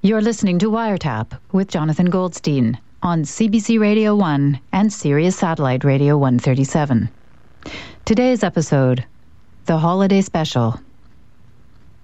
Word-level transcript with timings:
You're 0.00 0.22
listening 0.22 0.60
to 0.60 0.70
Wiretap 0.70 1.36
with 1.50 1.66
Jonathan 1.66 2.06
Goldstein 2.06 2.78
on 3.02 3.24
CBC 3.24 3.80
Radio 3.80 4.14
1 4.14 4.60
and 4.72 4.92
Sirius 4.92 5.34
Satellite 5.34 5.82
Radio 5.82 6.16
137. 6.16 7.08
Today's 8.04 8.44
episode 8.44 9.04
The 9.66 9.76
Holiday 9.76 10.20
Special. 10.20 10.78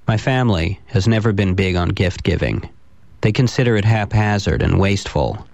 My 0.08 0.16
family 0.16 0.80
has 0.86 1.06
never 1.06 1.32
been 1.32 1.54
big 1.54 1.76
on 1.76 1.90
gift 1.90 2.24
giving. 2.24 2.68
They 3.20 3.30
consider 3.30 3.76
it 3.76 3.84
haphazard 3.84 4.60
and 4.60 4.80
wasteful. 4.80 5.46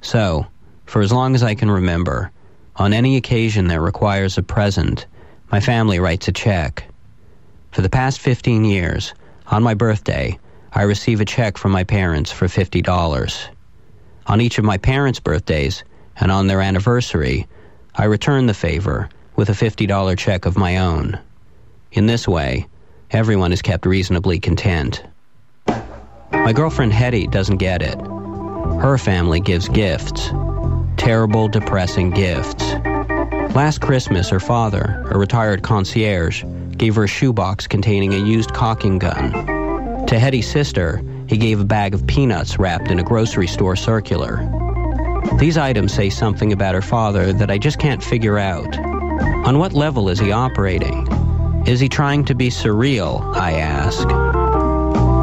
So, 0.00 0.46
for 0.86 1.02
as 1.02 1.12
long 1.12 1.34
as 1.34 1.42
I 1.42 1.54
can 1.54 1.70
remember, 1.70 2.30
on 2.76 2.94
any 2.94 3.18
occasion 3.18 3.68
that 3.68 3.82
requires 3.82 4.38
a 4.38 4.42
present, 4.42 5.04
my 5.52 5.60
family 5.60 6.00
writes 6.00 6.28
a 6.28 6.32
check. 6.32 6.84
For 7.72 7.82
the 7.82 7.90
past 7.90 8.20
15 8.20 8.64
years, 8.64 9.12
on 9.48 9.62
my 9.62 9.74
birthday, 9.74 10.38
I 10.76 10.82
receive 10.82 11.20
a 11.20 11.24
check 11.24 11.56
from 11.56 11.70
my 11.70 11.84
parents 11.84 12.32
for 12.32 12.46
$50. 12.46 13.48
On 14.26 14.40
each 14.40 14.58
of 14.58 14.64
my 14.64 14.76
parents' 14.76 15.20
birthdays 15.20 15.84
and 16.16 16.32
on 16.32 16.48
their 16.48 16.60
anniversary, 16.60 17.46
I 17.94 18.06
return 18.06 18.46
the 18.46 18.54
favor 18.54 19.08
with 19.36 19.50
a 19.50 19.52
$50 19.52 20.18
check 20.18 20.46
of 20.46 20.56
my 20.56 20.78
own. 20.78 21.16
In 21.92 22.06
this 22.06 22.26
way, 22.26 22.66
everyone 23.12 23.52
is 23.52 23.62
kept 23.62 23.86
reasonably 23.86 24.40
content. 24.40 25.04
My 26.32 26.52
girlfriend 26.52 26.92
Hetty 26.92 27.28
doesn't 27.28 27.58
get 27.58 27.80
it. 27.80 27.98
Her 28.80 28.98
family 28.98 29.38
gives 29.38 29.68
gifts. 29.68 30.30
Terrible, 30.96 31.46
depressing 31.46 32.10
gifts. 32.10 32.64
Last 33.54 33.80
Christmas, 33.80 34.28
her 34.30 34.40
father, 34.40 35.06
a 35.08 35.18
retired 35.18 35.62
concierge, 35.62 36.42
gave 36.76 36.96
her 36.96 37.04
a 37.04 37.08
shoebox 37.08 37.68
containing 37.68 38.12
a 38.12 38.18
used 38.18 38.52
caulking 38.52 38.98
gun. 38.98 39.53
To 40.14 40.20
Hetty's 40.20 40.48
sister, 40.48 41.02
he 41.28 41.36
gave 41.36 41.58
a 41.58 41.64
bag 41.64 41.92
of 41.92 42.06
peanuts 42.06 42.56
wrapped 42.56 42.88
in 42.88 43.00
a 43.00 43.02
grocery 43.02 43.48
store 43.48 43.74
circular. 43.74 44.48
These 45.40 45.58
items 45.58 45.92
say 45.92 46.08
something 46.08 46.52
about 46.52 46.76
her 46.76 46.82
father 46.82 47.32
that 47.32 47.50
I 47.50 47.58
just 47.58 47.80
can't 47.80 48.00
figure 48.00 48.38
out. 48.38 48.78
On 49.44 49.58
what 49.58 49.72
level 49.72 50.08
is 50.08 50.20
he 50.20 50.30
operating? 50.30 51.08
Is 51.66 51.80
he 51.80 51.88
trying 51.88 52.24
to 52.26 52.34
be 52.36 52.48
surreal, 52.48 53.34
I 53.34 53.54
ask. 53.54 54.06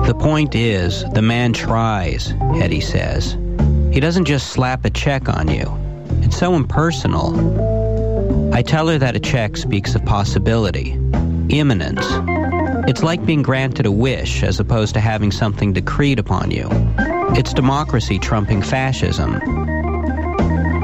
The 0.08 0.14
point 0.14 0.56
is, 0.56 1.06
the 1.12 1.22
man 1.22 1.54
tries, 1.54 2.32
Hetty 2.58 2.82
says. 2.82 3.38
He 3.94 4.02
doesn't 4.02 4.26
just 4.26 4.50
slap 4.50 4.84
a 4.84 4.90
check 4.90 5.30
on 5.30 5.48
you. 5.48 5.72
It's 6.22 6.38
so 6.38 6.54
impersonal. 6.54 8.54
I 8.54 8.62
tell 8.62 8.90
her 8.90 8.98
that 8.98 9.16
a 9.16 9.22
check 9.22 9.56
speaks 9.56 9.96
of 9.96 10.04
possibility, 10.04 11.00
imminence, 11.48 12.06
it's 12.88 13.04
like 13.04 13.24
being 13.26 13.42
granted 13.44 13.86
a 13.86 13.92
wish 13.92 14.44
as 14.44 14.60
opposed 14.60 14.96
to 14.96 15.00
having 15.00 15.32
something 15.32 15.72
decreed 15.72 16.18
upon 16.18 16.50
you. 16.52 16.68
It's 17.36 17.54
democracy 17.54 18.18
trumping 18.18 18.62
fascism. 18.64 19.40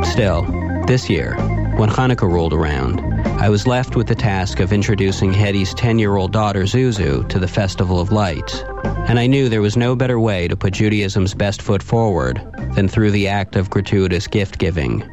Still, 0.03 0.43
this 0.85 1.09
year, 1.09 1.35
when 1.77 1.89
Hanukkah 1.89 2.31
rolled 2.31 2.53
around, 2.53 3.01
I 3.41 3.49
was 3.49 3.65
left 3.65 3.95
with 3.95 4.07
the 4.07 4.15
task 4.15 4.59
of 4.59 4.71
introducing 4.71 5.33
Hetty's 5.33 5.73
10 5.73 5.99
year 5.99 6.15
old 6.15 6.31
daughter 6.31 6.63
Zuzu 6.63 7.27
to 7.29 7.39
the 7.39 7.47
Festival 7.47 7.99
of 7.99 8.11
Lights. 8.11 8.63
And 9.09 9.19
I 9.19 9.27
knew 9.27 9.49
there 9.49 9.61
was 9.61 9.75
no 9.75 9.95
better 9.95 10.19
way 10.19 10.47
to 10.47 10.55
put 10.55 10.73
Judaism's 10.73 11.33
best 11.33 11.61
foot 11.61 11.81
forward 11.81 12.41
than 12.75 12.87
through 12.87 13.11
the 13.11 13.27
act 13.27 13.55
of 13.55 13.69
gratuitous 13.69 14.27
gift 14.27 14.59
giving. 14.59 15.03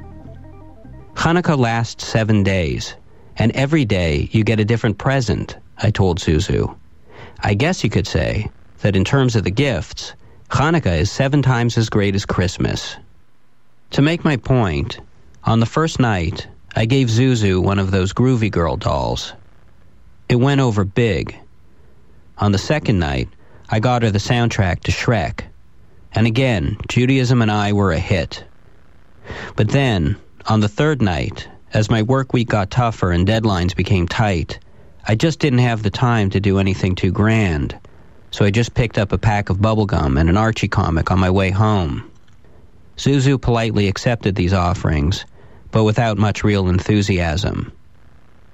Hanukkah 1.14 1.58
lasts 1.58 2.06
seven 2.06 2.42
days, 2.42 2.94
and 3.36 3.52
every 3.52 3.84
day 3.84 4.28
you 4.32 4.44
get 4.44 4.60
a 4.60 4.64
different 4.64 4.98
present 4.98 5.56
I 5.78 5.90
told 5.90 6.18
Zuzu. 6.18 6.76
I 7.42 7.54
guess 7.54 7.84
you 7.84 7.90
could 7.90 8.06
say 8.06 8.50
that 8.80 8.96
in 8.96 9.04
terms 9.04 9.36
of 9.36 9.44
the 9.44 9.50
gifts, 9.50 10.14
Hanukkah 10.50 10.98
is 10.98 11.10
seven 11.10 11.42
times 11.42 11.76
as 11.76 11.88
great 11.88 12.14
as 12.14 12.24
Christmas. 12.24 12.96
To 13.90 14.02
make 14.02 14.24
my 14.24 14.36
point, 14.36 15.00
on 15.44 15.60
the 15.60 15.66
first 15.66 15.98
night, 15.98 16.46
I 16.76 16.86
gave 16.86 17.08
Zuzu 17.08 17.62
one 17.62 17.78
of 17.78 17.90
those 17.90 18.12
Groovy 18.12 18.50
Girl 18.50 18.76
dolls. 18.76 19.32
It 20.28 20.36
went 20.36 20.60
over 20.60 20.84
big. 20.84 21.36
On 22.38 22.52
the 22.52 22.58
second 22.58 22.98
night, 22.98 23.28
I 23.68 23.80
got 23.80 24.02
her 24.02 24.10
the 24.10 24.18
soundtrack 24.18 24.80
to 24.80 24.92
Shrek. 24.92 25.44
And 26.12 26.26
again, 26.26 26.76
Judaism 26.88 27.42
and 27.42 27.50
I 27.50 27.72
were 27.72 27.92
a 27.92 27.98
hit. 27.98 28.44
But 29.56 29.68
then, 29.68 30.16
on 30.46 30.60
the 30.60 30.68
third 30.68 31.02
night, 31.02 31.48
as 31.72 31.90
my 31.90 32.02
work 32.02 32.32
week 32.32 32.48
got 32.48 32.70
tougher 32.70 33.10
and 33.10 33.26
deadlines 33.26 33.74
became 33.74 34.06
tight, 34.06 34.58
I 35.06 35.14
just 35.14 35.38
didn't 35.38 35.58
have 35.58 35.82
the 35.82 35.90
time 35.90 36.30
to 36.30 36.40
do 36.40 36.58
anything 36.58 36.94
too 36.94 37.12
grand, 37.12 37.78
so 38.30 38.44
I 38.44 38.50
just 38.50 38.72
picked 38.72 38.96
up 38.96 39.12
a 39.12 39.18
pack 39.18 39.50
of 39.50 39.58
bubblegum 39.58 40.18
and 40.18 40.30
an 40.30 40.38
Archie 40.38 40.68
comic 40.68 41.10
on 41.10 41.18
my 41.18 41.28
way 41.28 41.50
home. 41.50 42.10
Zuzu 42.96 43.38
politely 43.38 43.88
accepted 43.88 44.34
these 44.34 44.54
offerings, 44.54 45.26
but 45.70 45.84
without 45.84 46.16
much 46.16 46.42
real 46.42 46.68
enthusiasm. 46.68 47.70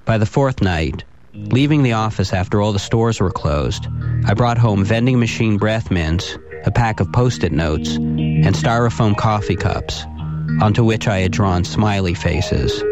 By 0.05 0.19
the 0.19 0.27
fourth 0.27 0.61
night, 0.61 1.05
leaving 1.35 1.85
the 1.85 1.93
office 1.93 2.33
after 2.33 2.61
all 2.61 2.73
the 2.73 2.81
stores 2.81 3.21
were 3.21 3.31
closed, 3.31 3.87
I 4.25 4.35
brought 4.35 4.59
home 4.59 4.85
vending 4.85 5.21
machine 5.21 5.57
breath 5.57 5.89
mints, 5.93 6.37
a 6.65 6.73
pack 6.73 6.99
of 6.99 7.13
post 7.13 7.45
it 7.45 7.53
notes, 7.53 7.95
and 7.95 8.57
styrofoam 8.57 9.17
coffee 9.17 9.57
cups, 9.57 10.05
onto 10.61 10.83
which 10.83 11.07
I 11.07 11.21
had 11.21 11.31
drawn 11.31 11.63
smiley 11.63 12.15
faces. 12.15 12.83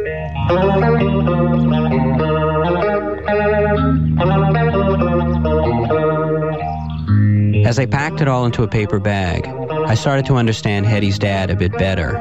As 7.66 7.78
I 7.78 7.84
packed 7.84 8.22
it 8.22 8.28
all 8.28 8.46
into 8.46 8.62
a 8.62 8.68
paper 8.68 8.98
bag, 8.98 9.46
I 9.46 9.94
started 9.94 10.24
to 10.26 10.36
understand 10.36 10.86
Hetty's 10.86 11.18
dad 11.18 11.50
a 11.50 11.56
bit 11.56 11.72
better. 11.72 12.14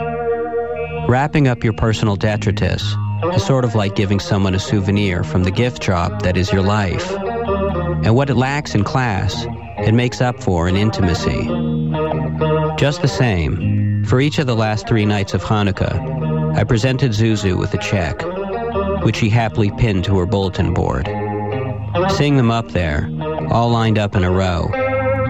Wrapping 1.08 1.48
up 1.48 1.64
your 1.64 1.72
personal 1.72 2.18
detritus 2.18 2.94
is 3.34 3.46
sort 3.46 3.64
of 3.64 3.74
like 3.74 3.96
giving 3.96 4.20
someone 4.20 4.54
a 4.54 4.60
souvenir 4.60 5.24
from 5.24 5.46
the 5.46 5.52
gift 5.52 5.82
shop 5.82 6.24
that 6.24 6.36
is 6.36 6.52
your 6.52 6.62
life. 6.62 7.10
And 8.04 8.14
what 8.14 8.30
it 8.30 8.36
lacks 8.36 8.76
in 8.76 8.84
class, 8.84 9.46
it 9.78 9.94
makes 9.94 10.20
up 10.20 10.44
for 10.44 10.68
in 10.68 10.76
intimacy. 10.76 11.48
Just 12.78 13.02
the 13.02 13.08
same, 13.08 14.04
for 14.04 14.20
each 14.20 14.40
of 14.40 14.48
the 14.48 14.58
last 14.58 14.90
three 14.90 15.06
nights 15.06 15.34
of 15.34 15.42
Hanukkah, 15.42 16.58
I 16.58 16.66
presented 16.66 17.12
Zuzu 17.12 17.58
with 17.58 17.74
a 17.74 17.78
check, 17.78 18.22
which 19.04 19.18
she 19.18 19.30
happily 19.30 19.72
pinned 19.78 20.04
to 20.06 20.18
her 20.18 20.26
bulletin 20.26 20.74
board. 20.74 21.08
Seeing 22.16 22.38
them 22.38 22.52
up 22.52 22.70
there, 22.70 23.10
all 23.50 23.70
lined 23.70 23.98
up 23.98 24.16
in 24.16 24.24
a 24.24 24.32
row, 24.32 24.70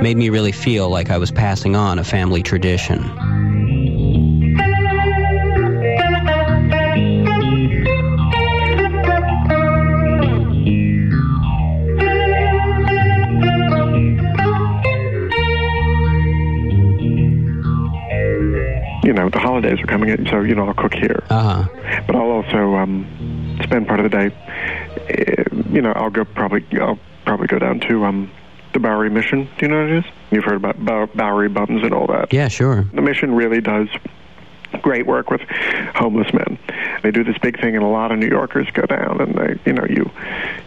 made 0.01 0.17
me 0.17 0.29
really 0.29 0.51
feel 0.51 0.89
like 0.89 1.09
I 1.09 1.17
was 1.17 1.31
passing 1.31 1.75
on 1.75 1.99
a 1.99 2.03
family 2.03 2.43
tradition. 2.43 3.03
You 19.03 19.13
know, 19.13 19.29
the 19.29 19.39
holidays 19.39 19.79
are 19.79 19.87
coming 19.87 20.09
in, 20.09 20.27
so, 20.27 20.41
you 20.41 20.53
know, 20.53 20.67
I'll 20.67 20.73
cook 20.73 20.93
here. 20.93 21.23
Uh 21.29 21.63
huh. 21.63 22.03
But 22.05 22.15
I'll 22.17 22.29
also 22.29 22.75
um, 22.75 23.07
spend 23.67 23.87
part 23.87 23.99
of 23.99 24.09
the 24.09 24.17
day, 24.17 24.35
uh, 25.09 25.71
you 25.71 25.81
know, 25.81 25.91
I'll 25.91 26.09
go 26.09 26.25
probably, 26.25 26.65
I'll 26.79 26.99
probably 27.25 27.47
go 27.47 27.59
down 27.59 27.79
to 27.81 28.05
um, 28.05 28.31
the 28.73 28.79
Bowery 28.79 29.09
Mission. 29.09 29.45
Do 29.57 29.65
you 29.65 29.67
know 29.67 29.81
what 29.81 29.89
it 29.91 30.05
is? 30.05 30.11
You've 30.31 30.43
heard 30.45 30.55
about 30.55 30.83
Bow- 30.83 31.09
Bowery 31.13 31.49
Bums 31.49 31.83
and 31.83 31.93
all 31.93 32.07
that. 32.07 32.33
Yeah, 32.33 32.47
sure. 32.47 32.83
The 32.93 33.01
mission 33.01 33.35
really 33.35 33.61
does 33.61 33.87
great 34.81 35.05
work 35.05 35.29
with 35.29 35.41
homeless 35.95 36.31
men. 36.33 36.57
They 37.03 37.11
do 37.11 37.23
this 37.23 37.37
big 37.37 37.59
thing, 37.59 37.75
and 37.75 37.83
a 37.83 37.87
lot 37.87 38.11
of 38.11 38.19
New 38.19 38.27
Yorkers 38.27 38.69
go 38.71 38.83
down, 38.83 39.21
and 39.21 39.35
they, 39.35 39.59
you 39.65 39.73
know, 39.73 39.85
you 39.87 40.09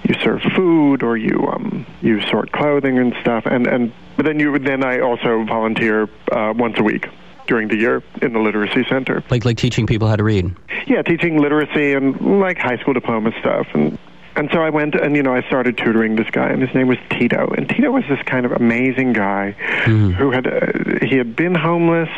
you 0.05 0.15
serve 0.23 0.41
food 0.57 1.03
or 1.03 1.17
you 1.17 1.47
um 1.53 1.85
you 2.01 2.21
sort 2.23 2.51
clothing 2.53 2.99
and 2.99 3.15
stuff, 3.21 3.45
and 3.47 3.67
and 3.67 3.93
but 4.17 4.25
then 4.25 4.39
you 4.41 4.59
then 4.59 4.85
I 4.85 5.01
also 5.01 5.45
volunteer 5.45 6.09
uh, 6.33 6.55
once 6.57 6.79
a 6.79 6.83
week 6.83 7.09
during 7.47 7.69
the 7.69 7.77
year 7.77 8.03
in 8.23 8.33
the 8.33 8.39
literacy 8.39 8.85
center. 8.89 9.23
Like 9.31 9.45
like 9.45 9.57
teaching 9.57 9.87
people 9.87 10.09
how 10.09 10.17
to 10.17 10.25
read. 10.25 10.55
Yeah, 10.87 11.03
teaching 11.03 11.39
literacy 11.39 11.93
and 11.95 12.41
like 12.41 12.59
high 12.59 12.77
school 12.79 12.95
diploma 12.95 13.33
stuff 13.41 13.67
and 13.75 13.99
and 14.37 14.49
so 14.53 14.61
I 14.63 14.71
went 14.71 14.95
and 14.95 15.17
you 15.17 15.23
know 15.25 15.35
I 15.35 15.43
started 15.43 15.77
tutoring 15.77 16.15
this 16.17 16.31
guy 16.31 16.49
and 16.49 16.63
his 16.63 16.73
name 16.75 16.87
was 16.87 16.99
Tito 17.11 17.49
and 17.57 17.69
Tito 17.69 17.91
was 17.91 18.05
this 18.09 18.21
kind 18.27 18.47
of 18.47 18.53
amazing 18.53 19.13
guy 19.13 19.55
Mhm. 19.85 20.15
who 20.15 20.31
had 20.31 20.47
uh, 20.47 21.05
he 21.05 21.17
had 21.17 21.35
been 21.35 21.55
homeless 21.55 22.09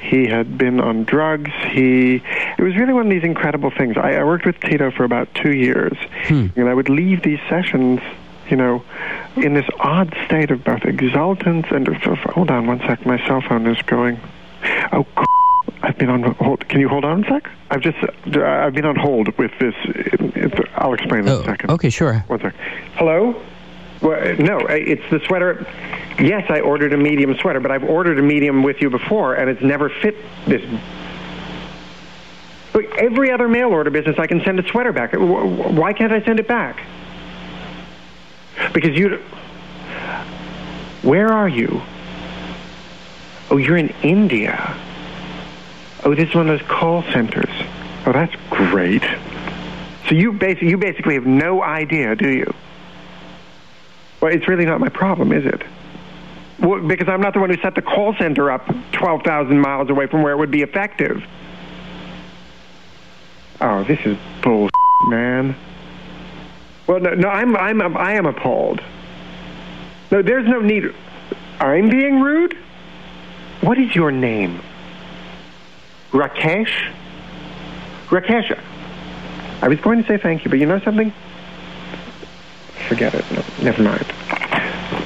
he 0.00 0.26
had 0.26 0.58
been 0.58 0.80
on 0.80 1.04
drugs 1.04 1.52
he 1.70 2.16
it 2.58 2.62
was 2.62 2.74
really 2.76 2.92
one 2.92 3.06
of 3.06 3.10
these 3.10 3.22
incredible 3.24 3.70
things 3.70 3.96
I, 3.96 4.14
I 4.16 4.24
worked 4.24 4.46
with 4.46 4.58
Tito 4.60 4.90
for 4.90 5.04
about 5.04 5.32
two 5.34 5.52
years 5.52 5.96
Hmm. 6.26 6.46
and 6.56 6.68
I 6.68 6.74
would 6.74 6.88
leave 6.88 7.22
these 7.22 7.40
sessions 7.48 8.00
you 8.50 8.56
know 8.56 8.82
in 9.36 9.54
this 9.54 9.66
odd 9.80 10.14
state 10.26 10.50
of 10.50 10.64
both 10.64 10.80
exultance 10.82 11.70
and 11.70 11.86
hold 12.34 12.50
on 12.50 12.66
one 12.66 12.80
sec 12.80 13.06
my 13.06 13.24
cell 13.26 13.40
phone 13.40 13.66
is 13.68 13.80
going 13.82 14.18
oh 14.92 15.06
I've 15.82 15.98
been 15.98 16.08
on 16.10 16.22
hold. 16.22 16.66
Can 16.68 16.80
you 16.80 16.88
hold 16.88 17.04
on 17.04 17.24
a 17.24 17.28
sec? 17.28 17.50
I've 17.70 17.80
just 17.82 17.98
I've 18.36 18.74
been 18.74 18.86
on 18.86 18.96
hold 18.96 19.36
with 19.38 19.50
this. 19.58 19.74
I'll 20.76 20.94
explain 20.94 21.20
in 21.24 21.28
Oh, 21.28 21.40
a 21.40 21.44
second. 21.44 21.70
okay, 21.70 21.90
sure. 21.90 22.20
One 22.28 22.40
sec. 22.40 22.54
Hello. 22.94 23.40
Well, 24.00 24.36
no, 24.36 24.58
it's 24.68 25.02
the 25.10 25.20
sweater. 25.26 25.66
Yes, 26.18 26.50
I 26.50 26.60
ordered 26.60 26.92
a 26.92 26.96
medium 26.96 27.34
sweater, 27.36 27.60
but 27.60 27.70
I've 27.70 27.84
ordered 27.84 28.18
a 28.18 28.22
medium 28.22 28.62
with 28.62 28.80
you 28.82 28.90
before, 28.90 29.34
and 29.34 29.48
it's 29.48 29.62
never 29.62 29.88
fit 29.88 30.16
this. 30.46 30.62
Every 32.98 33.30
other 33.30 33.48
mail 33.48 33.68
order 33.68 33.90
business, 33.90 34.18
I 34.18 34.26
can 34.26 34.42
send 34.44 34.58
a 34.58 34.68
sweater 34.68 34.92
back. 34.92 35.12
Why 35.14 35.92
can't 35.92 36.12
I 36.12 36.22
send 36.24 36.40
it 36.40 36.48
back? 36.48 36.80
Because 38.72 38.96
you. 38.96 39.18
Where 41.02 41.28
are 41.32 41.48
you? 41.48 41.80
Oh, 43.50 43.56
you're 43.56 43.76
in 43.76 43.90
India. 44.02 44.76
Oh, 46.04 46.14
this 46.14 46.28
is 46.28 46.34
one 46.34 46.48
of 46.48 46.58
those 46.58 46.68
call 46.68 47.02
centers. 47.04 47.50
Oh, 48.06 48.12
that's 48.12 48.34
great. 48.50 49.02
So 50.08 50.14
you 50.14 50.32
basically, 50.32 50.68
you 50.68 50.76
basically 50.76 51.14
have 51.14 51.26
no 51.26 51.62
idea, 51.62 52.14
do 52.14 52.28
you? 52.28 52.52
Well, 54.20 54.32
it's 54.32 54.48
really 54.48 54.66
not 54.66 54.80
my 54.80 54.88
problem, 54.88 55.32
is 55.32 55.46
it? 55.46 55.62
Well, 56.60 56.80
because 56.80 57.08
I'm 57.08 57.20
not 57.20 57.34
the 57.34 57.40
one 57.40 57.50
who 57.50 57.56
set 57.56 57.74
the 57.74 57.82
call 57.82 58.14
center 58.14 58.50
up 58.50 58.66
12,000 58.92 59.58
miles 59.58 59.90
away 59.90 60.06
from 60.06 60.22
where 60.22 60.32
it 60.32 60.36
would 60.36 60.50
be 60.50 60.62
effective. 60.62 61.22
Oh, 63.60 63.84
this 63.84 64.00
is 64.04 64.16
bull, 64.42 64.68
man. 65.08 65.56
Well, 66.86 67.00
no, 67.00 67.14
no, 67.14 67.28
I'm, 67.28 67.56
I'm, 67.56 67.96
I 67.96 68.12
am 68.12 68.26
appalled. 68.26 68.80
No, 70.10 70.22
there's 70.22 70.46
no 70.46 70.60
need. 70.60 70.94
I'm 71.60 71.88
being 71.88 72.20
rude? 72.20 72.56
What 73.60 73.78
is 73.78 73.94
your 73.94 74.10
name? 74.12 74.60
Rakesh? 76.12 76.92
Rakesh, 78.08 78.58
I 79.62 79.68
was 79.68 79.80
going 79.80 80.02
to 80.02 80.06
say 80.06 80.18
thank 80.18 80.44
you, 80.44 80.50
but 80.50 80.58
you 80.58 80.66
know 80.66 80.78
something? 80.80 81.12
Forget 82.88 83.14
it. 83.14 83.24
No, 83.32 83.42
never 83.62 83.82
mind. 83.82 84.04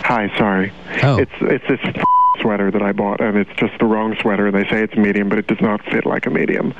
Hi, 0.05 0.31
sorry. 0.37 0.73
Oh. 1.03 1.19
It's 1.19 1.31
it's 1.41 1.65
this 1.69 2.03
sweater 2.41 2.71
that 2.71 2.83
I 2.83 2.93
bought, 2.93 3.21
and 3.21 3.37
it's 3.39 3.53
just 3.57 3.79
the 3.79 3.85
wrong 3.87 4.17
sweater. 4.21 4.49
and 4.49 4.55
They 4.57 4.69
say 4.69 4.83
it's 4.83 4.97
medium, 4.97 5.29
but 5.29 5.39
it 5.39 5.47
does 5.47 5.61
not 5.61 5.83
fit 5.85 6.05
like 6.05 6.27
a 6.27 6.31
medium. 6.31 6.75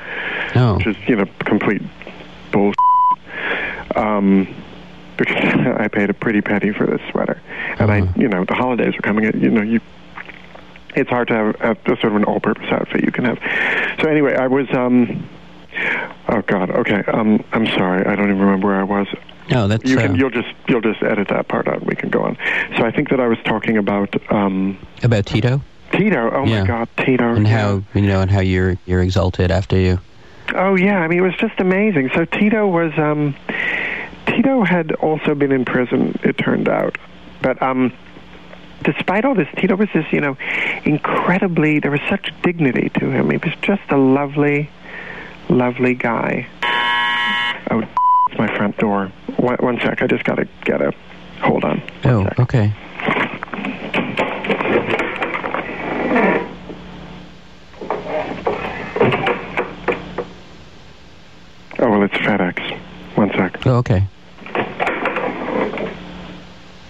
Oh. 0.55 0.75
Which 0.77 0.87
is, 0.87 0.95
you 1.07 1.15
know, 1.15 1.25
complete 1.39 1.81
bull. 2.51 2.73
Um, 3.95 4.47
because 5.17 5.35
I 5.77 5.87
paid 5.87 6.09
a 6.09 6.13
pretty 6.13 6.41
penny 6.41 6.71
for 6.73 6.85
this 6.85 7.01
sweater, 7.11 7.39
and 7.79 7.89
Uh-huh. 7.89 8.11
I, 8.15 8.19
you 8.19 8.27
know, 8.27 8.43
the 8.45 8.55
holidays 8.55 8.93
are 8.95 9.01
coming. 9.01 9.23
You 9.41 9.49
know, 9.49 9.61
you. 9.61 9.79
It's 10.95 11.09
hard 11.09 11.27
to 11.29 11.33
have 11.35 11.55
a, 11.61 11.71
a 11.91 11.97
sort 11.97 12.05
of 12.05 12.15
an 12.15 12.23
all-purpose 12.25 12.67
outfit 12.71 13.03
you 13.03 13.11
can 13.11 13.25
have. 13.25 13.37
So 14.01 14.09
anyway, 14.09 14.35
I 14.35 14.47
was. 14.47 14.67
um 14.73 15.27
Oh 16.27 16.41
God. 16.45 16.69
Okay. 16.71 17.03
Um, 17.07 17.43
I'm 17.53 17.65
sorry. 17.67 18.05
I 18.05 18.15
don't 18.15 18.25
even 18.29 18.39
remember 18.39 18.67
where 18.67 18.79
I 18.79 18.83
was. 18.83 19.07
No, 19.49 19.67
that's 19.67 19.83
You 19.89 19.97
uh, 19.97 20.01
can. 20.01 20.15
You'll 20.15 20.29
just. 20.29 20.49
You'll 20.67 20.81
just 20.81 21.01
edit 21.03 21.27
that 21.29 21.47
part 21.47 21.67
out. 21.67 21.77
and 21.79 21.87
We 21.87 21.95
can 21.95 22.09
go 22.09 22.21
on. 22.23 22.37
So 22.77 22.83
I 22.85 22.91
think 22.91 23.09
that 23.09 23.19
I 23.19 23.27
was 23.27 23.37
talking 23.45 23.77
about 23.77 24.13
um, 24.31 24.77
about 25.03 25.25
Tito 25.25 25.61
Tito. 25.91 26.29
Oh 26.33 26.45
Yeah. 26.45 26.61
my 26.61 26.67
God, 26.67 26.89
Tito. 26.97 27.33
and 27.35 27.47
how 27.47 27.83
you 27.93 28.01
know 28.01 28.21
and 28.21 28.29
how 28.31 28.41
you're 28.41 28.77
you're 28.85 29.01
exalted 29.01 29.51
after 29.51 29.77
you. 29.77 29.99
Oh 30.55 30.75
yeah, 30.75 30.99
I 30.99 31.07
mean 31.07 31.19
it 31.19 31.23
was 31.23 31.35
just 31.35 31.59
amazing. 31.59 32.09
So 32.13 32.25
Tito 32.25 32.67
was 32.67 32.91
um 32.97 33.35
Tito 34.27 34.63
had 34.63 34.91
also 34.93 35.33
been 35.35 35.51
in 35.51 35.65
prison, 35.65 36.17
it 36.23 36.37
turned 36.37 36.67
out. 36.69 36.97
But 37.41 37.61
um 37.61 37.93
despite 38.91 39.25
all 39.25 39.35
this, 39.35 39.47
Tito 39.57 39.75
was 39.75 39.89
this, 39.93 40.05
you 40.11 40.19
know, 40.21 40.37
incredibly 40.85 41.79
there 41.79 41.91
was 41.91 42.01
such 42.09 42.31
dignity 42.43 42.89
to 42.99 43.09
him. 43.11 43.29
He 43.29 43.37
was 43.37 43.53
just 43.61 43.81
a 43.89 43.97
lovely, 43.97 44.69
lovely 45.49 45.93
guy. 45.93 46.47
Oh 47.71 47.79
it's 48.29 48.37
my 48.37 48.47
front 48.57 48.77
door. 48.77 49.11
One, 49.37 49.57
one 49.59 49.79
sec, 49.81 50.01
I 50.01 50.07
just 50.07 50.23
gotta 50.23 50.47
get 50.65 50.81
a 50.81 50.93
hold 51.41 51.63
on. 51.63 51.79
One 52.03 52.13
Oh, 52.13 52.23
sec. 52.25 52.39
okay. 52.39 52.73
Oh 61.81 61.89
well 61.89 62.03
it's 62.03 62.13
FedEx. 62.15 62.77
One 63.15 63.31
sec. 63.31 63.65
Oh, 63.65 63.77
okay. 63.77 64.03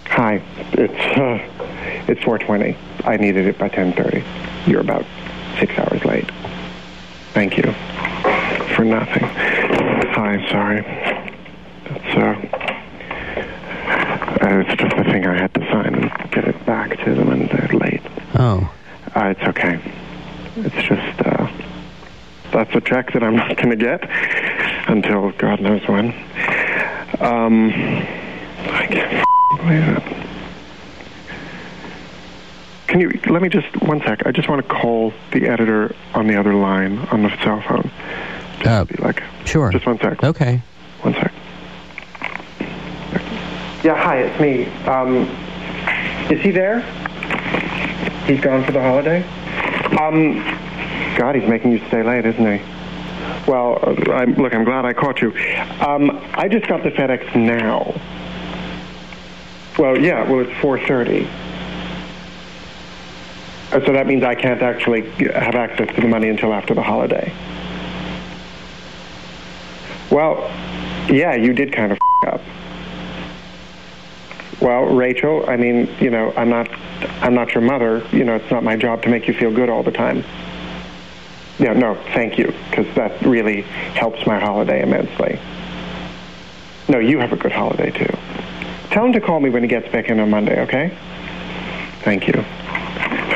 Hi, 0.07 0.41
it's 0.73 1.17
uh, 1.17 1.58
it's 2.09 2.21
4:20. 2.21 2.75
I 3.06 3.17
needed 3.17 3.45
it 3.45 3.57
by 3.57 3.69
10:30. 3.69 4.23
You're 4.67 4.81
about 4.81 5.06
six 5.59 5.77
hours 5.77 6.03
late. 6.06 6.29
Thank 7.33 7.57
you 7.57 7.71
for 8.75 8.83
nothing. 8.83 9.23
Hi, 9.23 10.45
sorry. 10.51 10.81
That's 11.88 12.15
uh, 12.17 12.35
uh, 14.41 14.59
it's 14.59 14.81
just 14.81 14.94
a 14.97 15.03
thing 15.06 15.25
I 15.25 15.38
had 15.39 15.53
to 15.53 15.61
sign 15.71 15.94
and 15.95 16.31
get 16.31 16.45
it 16.47 16.65
back 16.65 16.97
to 17.06 17.15
them, 17.15 17.29
and 17.31 17.50
they're 17.50 17.79
late. 17.79 18.01
Oh, 18.35 18.69
Uh, 19.15 19.33
it's 19.35 19.41
okay. 19.44 19.79
It's 20.57 20.75
just 20.88 21.21
uh, 21.25 21.47
that's 22.51 22.73
a 22.75 22.81
check 22.81 23.11
that 23.13 23.23
I'm 23.23 23.35
not 23.35 23.56
going 23.57 23.69
to 23.69 23.75
get 23.75 24.07
until 24.89 25.31
God 25.31 25.61
knows 25.61 25.88
when. 25.88 26.13
Um, 27.19 27.71
I 27.71 28.88
can't 28.89 29.25
believe 29.57 29.88
it. 29.97 30.28
Can 32.99 33.09
you 33.09 33.19
let 33.31 33.41
me 33.41 33.47
just 33.47 33.81
one 33.81 34.01
sec? 34.01 34.25
I 34.25 34.31
just 34.33 34.49
want 34.49 34.61
to 34.61 34.67
call 34.67 35.13
the 35.31 35.47
editor 35.47 35.95
on 36.13 36.27
the 36.27 36.37
other 36.37 36.53
line 36.53 36.97
on 37.13 37.23
the 37.23 37.29
cell 37.45 37.61
phone. 37.61 37.89
uh, 38.65 38.83
Be 38.83 38.95
like, 39.01 39.23
sure. 39.45 39.71
just 39.71 39.85
one 39.85 39.97
sec. 39.99 40.21
Okay. 40.21 40.61
One 41.03 41.13
sec. 41.13 41.31
Yeah, 43.85 43.95
hi, 43.95 44.17
it's 44.23 44.37
me. 44.41 44.65
Um, 44.85 45.15
is 46.29 46.41
he 46.43 46.51
there? 46.51 46.81
He's 48.25 48.41
gone 48.41 48.65
for 48.65 48.73
the 48.73 48.81
holiday? 48.81 49.23
Um, 49.97 50.43
God, 51.17 51.35
he's 51.35 51.47
making 51.49 51.71
you 51.71 51.77
stay 51.87 52.03
late, 52.03 52.25
isn't 52.25 52.45
he? 52.59 52.61
Well, 53.49 53.79
uh, 53.81 54.11
I'm, 54.11 54.33
look, 54.33 54.53
I'm 54.53 54.65
glad 54.65 54.83
I 54.83 54.91
caught 54.91 55.21
you. 55.21 55.29
Um, 55.79 56.19
I 56.33 56.49
just 56.49 56.67
got 56.67 56.83
the 56.83 56.89
FedEx 56.89 57.33
now. 57.33 57.95
Well, 59.81 59.97
yeah, 59.97 60.29
well, 60.29 60.41
it's 60.41 60.51
4.30. 60.59 61.48
Uh, 63.71 63.80
So 63.86 63.94
that 63.94 64.07
means 64.07 64.24
I 64.24 64.36
can't 64.36 64.62
actually 64.62 65.10
have 65.31 65.56
access 65.56 65.94
to 65.95 66.01
the 66.01 66.07
money 66.07 66.30
until 66.30 66.54
after 66.54 66.74
the 66.74 66.81
holiday. 66.81 67.31
Well, 70.12 70.50
yeah, 71.10 71.36
you 71.36 71.54
did 71.54 71.71
kind 71.71 71.92
of 71.92 72.00
up. 72.27 72.42
Well, 74.60 74.86
Rachel, 74.86 75.50
I 75.50 75.56
mean, 75.56 75.88
you 76.00 76.10
know, 76.10 76.33
I'm 76.36 76.50
not, 76.50 76.68
I'm 77.21 77.33
not 77.33 77.54
your 77.54 77.62
mother. 77.62 78.06
You 78.12 78.25
know, 78.25 78.36
it's 78.36 78.51
not 78.51 78.63
my 78.63 78.75
job 78.75 79.04
to 79.04 79.10
make 79.10 79.27
you 79.27 79.33
feel 79.33 79.51
good 79.51 79.69
all 79.69 79.83
the 79.83 79.92
time. 79.92 80.24
Yeah, 81.59 81.73
no, 81.73 81.95
thank 82.14 82.38
you, 82.38 82.54
because 82.69 82.94
that 82.95 83.21
really 83.21 83.61
helps 83.61 84.26
my 84.26 84.40
holiday 84.40 84.81
immensely. 84.81 85.40
No, 86.88 86.99
you 86.99 87.19
have 87.19 87.31
a 87.31 87.38
good 87.38 87.52
holiday 87.52 87.92
too. 87.92 88.18
Tell 88.90 89.06
him 89.06 89.14
to 89.14 89.21
call 89.21 89.40
me 89.40 89.49
when 89.49 89.61
he 89.61 89.69
gets 89.69 89.88
back 89.92 90.09
in 90.09 90.19
on 90.19 90.30
Monday, 90.30 90.61
okay? 90.61 90.97
Thank 92.04 92.28
you. 92.28 92.44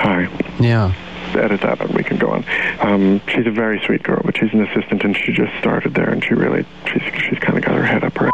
Hi 0.03 0.27
Yeah. 0.59 0.93
edit 1.35 1.61
that 1.61 1.79
and 1.81 1.95
we 1.95 2.03
can 2.03 2.17
go 2.17 2.29
on. 2.29 2.45
Um, 2.81 3.21
she's 3.27 3.47
a 3.47 3.51
very 3.51 3.79
sweet 3.85 4.03
girl, 4.03 4.21
but 4.23 4.37
she's 4.37 4.53
an 4.53 4.61
assistant 4.67 5.03
and 5.03 5.15
she 5.17 5.31
just 5.31 5.51
started 5.59 5.95
there 5.95 6.09
and 6.09 6.23
she 6.23 6.33
really, 6.35 6.65
she's, 6.85 7.01
she's 7.23 7.39
kind 7.39 7.57
of 7.57 7.63
got 7.63 7.73
her 7.75 7.83
head 7.85 8.03
up 8.03 8.15
her 8.17 8.29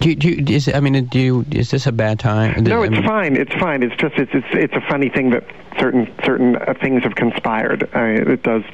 Do 0.00 0.08
you, 0.10 0.16
do 0.16 0.28
you, 0.28 0.56
is 0.56 0.68
I 0.68 0.80
mean, 0.80 1.06
do 1.06 1.18
you, 1.20 1.46
is 1.52 1.70
this 1.70 1.86
a 1.86 1.92
bad 1.92 2.18
time? 2.18 2.64
No, 2.64 2.82
I 2.82 2.86
it's 2.86 2.94
mean, 2.96 3.04
fine. 3.04 3.36
It's 3.36 3.54
fine. 3.54 3.82
It's 3.84 3.94
just 3.96 4.16
it's 4.16 4.32
it's 4.34 4.46
it's 4.50 4.74
a 4.74 4.80
funny 4.90 5.08
thing 5.08 5.30
that 5.30 5.44
certain 5.78 6.12
certain 6.24 6.56
uh, 6.56 6.74
things 6.82 7.04
have 7.04 7.14
conspired. 7.14 7.88
I, 7.94 8.08
it 8.08 8.42
does 8.42 8.64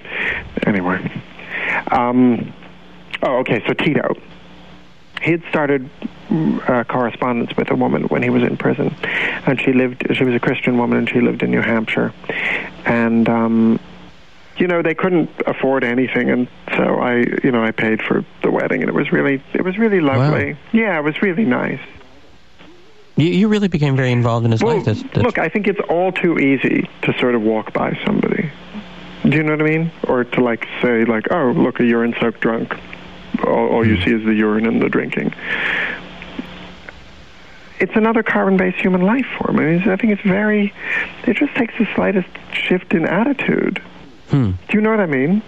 anyway. 0.67 0.99
Um, 1.93 2.53
oh, 3.23 3.37
okay. 3.41 3.63
So 3.67 3.75
Tito, 3.75 4.15
he 5.23 5.33
had 5.33 5.43
started 5.49 5.89
uh, 6.31 6.85
correspondence 6.85 7.57
with 7.57 7.71
a 7.71 7.75
woman 7.75 8.05
when 8.05 8.23
he 8.23 8.31
was 8.31 8.43
in 8.43 8.57
prison, 8.57 8.95
and 9.47 9.61
she 9.61 9.73
lived. 9.73 10.07
She 10.15 10.25
was 10.25 10.35
a 10.35 10.41
Christian 10.41 10.79
woman, 10.79 10.99
and 10.99 11.09
she 11.09 11.21
lived 11.21 11.43
in 11.43 11.51
New 11.51 11.63
Hampshire, 11.63 12.13
and. 12.85 13.29
Um, 13.29 13.81
you 14.57 14.67
know 14.67 14.83
they 14.83 14.93
couldn't 14.95 15.31
afford 15.47 15.85
anything 15.85 16.31
and 16.31 16.49
so 16.77 16.99
i 16.99 17.19
you 17.45 17.53
know 17.53 17.63
i 17.63 17.71
paid 17.71 18.03
for 18.03 18.25
the 18.43 18.51
wedding 18.51 18.81
and 18.83 18.89
it 18.89 18.93
was 18.93 19.13
really 19.13 19.41
it 19.55 19.63
was 19.63 19.79
really 19.79 20.01
lovely 20.01 20.57
yeah 20.73 20.99
it 20.99 21.05
was 21.05 21.23
really 21.23 21.45
nice 21.45 21.79
You, 23.17 23.27
you 23.27 23.49
really 23.49 23.69
became 23.69 23.97
very 23.97 24.13
involved 24.13 24.47
in 24.47 24.53
his 24.53 24.63
well, 24.63 24.77
life. 24.77 24.85
That's, 24.85 25.03
that's, 25.03 25.19
look, 25.19 25.39
I 25.39 25.49
think 25.49 25.67
it's 25.67 25.81
all 25.89 26.13
too 26.13 26.39
easy 26.39 26.89
to 27.03 27.13
sort 27.19 27.35
of 27.35 27.43
walk 27.43 27.73
by 27.73 27.99
somebody. 28.05 28.51
Do 29.25 29.37
you 29.37 29.43
know 29.43 29.57
what 29.57 29.63
I 29.63 29.65
mean? 29.65 29.91
Or 30.05 30.23
to 30.23 30.41
like 30.41 30.69
say 30.81 31.05
like, 31.05 31.27
oh, 31.33 31.51
look, 31.51 31.81
a 31.81 31.85
urine-soaked 31.85 32.41
drunk. 32.41 32.77
All, 33.45 33.69
all 33.69 33.85
Hmm. 33.85 33.91
you 33.91 34.03
see 34.03 34.13
is 34.13 34.25
the 34.25 34.35
urine 34.35 34.67
and 34.67 34.81
the 34.81 34.89
drinking. 34.89 35.33
It's 37.81 37.95
another 37.95 38.23
carbon-based 38.25 38.79
human 38.79 39.03
life 39.03 39.27
form. 39.39 39.59
I 39.61 39.63
mean, 39.63 39.89
I 39.89 39.97
think 39.97 40.13
it's 40.13 40.23
very. 40.23 40.73
It 41.27 41.37
just 41.37 41.55
takes 41.55 41.75
the 41.79 41.87
slightest 41.95 42.29
shift 42.53 42.93
in 42.93 43.05
attitude. 43.07 43.81
hmm. 44.31 44.51
Do 44.69 44.77
you 44.77 44.81
know 44.81 44.91
what 44.91 45.01
I 45.01 45.07
mean? 45.07 45.43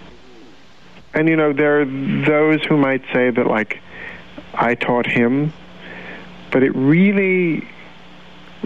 And 1.13 1.27
you 1.27 1.35
know, 1.35 1.51
there 1.51 1.81
are 1.81 1.85
those 1.85 2.63
who 2.63 2.77
might 2.77 3.03
say 3.11 3.29
that 3.31 3.47
like 3.47 3.79
I 4.53 4.75
taught 4.75 5.05
him 5.05 5.51
but 6.51 6.63
it 6.63 6.75
really, 6.75 7.65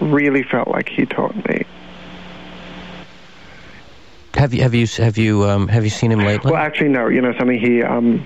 really 0.02 0.42
felt 0.44 0.68
like 0.68 0.90
he 0.90 1.06
taught 1.06 1.36
me. 1.48 1.64
Have 4.34 4.54
you 4.54 4.64
have 4.64 4.74
you 4.74 4.88
have 4.98 5.18
you 5.18 5.44
um, 5.46 5.68
have 5.68 5.84
you 5.84 5.90
seen 5.90 6.12
him 6.12 6.20
lately? 6.20 6.52
Well, 6.52 6.60
actually, 6.62 6.90
no. 6.90 7.08
You 7.08 7.22
know 7.22 7.34
something? 7.38 7.60
He 7.60 7.82
um, 7.84 8.26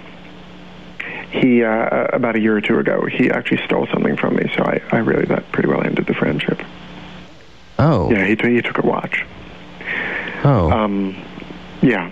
he 1.32 1.64
uh, 1.64 2.08
about 2.14 2.36
a 2.36 2.40
year 2.40 2.58
or 2.58 2.62
two 2.62 2.80
ago, 2.80 3.06
he 3.06 3.30
actually 3.30 3.64
stole 3.66 3.88
something 3.88 4.18
from 4.18 4.36
me. 4.36 4.52
So 4.56 4.64
I, 4.64 4.82
I 4.92 4.98
really 4.98 5.26
that 5.26 5.52
pretty 5.52 5.70
well 5.70 5.84
ended 5.84 6.06
the 6.08 6.14
friendship. 6.14 6.62
Oh. 7.78 8.12
Yeah, 8.12 8.26
he 8.26 8.36
t- 8.36 8.56
he 8.56 8.62
took 8.62 8.78
a 8.78 8.86
watch. 8.86 9.26
Oh. 10.44 10.70
Um, 10.72 11.16
yeah. 11.82 12.12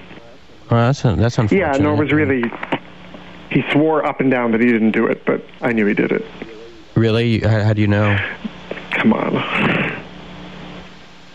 Well, 0.70 0.88
that's 0.88 1.02
that's 1.02 1.38
unfortunate. 1.38 1.60
Yeah, 1.60 1.78
no, 1.82 1.94
it 1.94 2.00
was 2.00 2.12
really. 2.12 2.44
He 3.50 3.64
swore 3.72 4.06
up 4.06 4.20
and 4.20 4.30
down 4.30 4.52
that 4.52 4.62
he 4.62 4.68
didn't 4.68 4.92
do 4.92 5.08
it, 5.08 5.26
but 5.26 5.42
I 5.62 5.72
knew 5.72 5.86
he 5.86 5.94
did 5.94 6.12
it. 6.12 6.26
Really? 6.96 7.40
How, 7.40 7.64
how 7.64 7.74
do 7.74 7.82
you 7.82 7.88
know? 7.88 8.20
Come 8.92 9.14
on. 9.14 10.04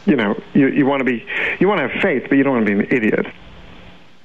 You 0.04 0.16
know, 0.16 0.40
you 0.52 0.68
you 0.68 0.84
want 0.84 1.00
to 1.00 1.04
be, 1.04 1.24
you 1.60 1.68
want 1.68 1.80
to 1.80 1.88
have 1.88 2.02
faith, 2.02 2.26
but 2.28 2.36
you 2.36 2.44
don't 2.44 2.54
want 2.54 2.66
to 2.66 2.74
be 2.74 2.80
an 2.80 2.86
idiot. 2.90 3.26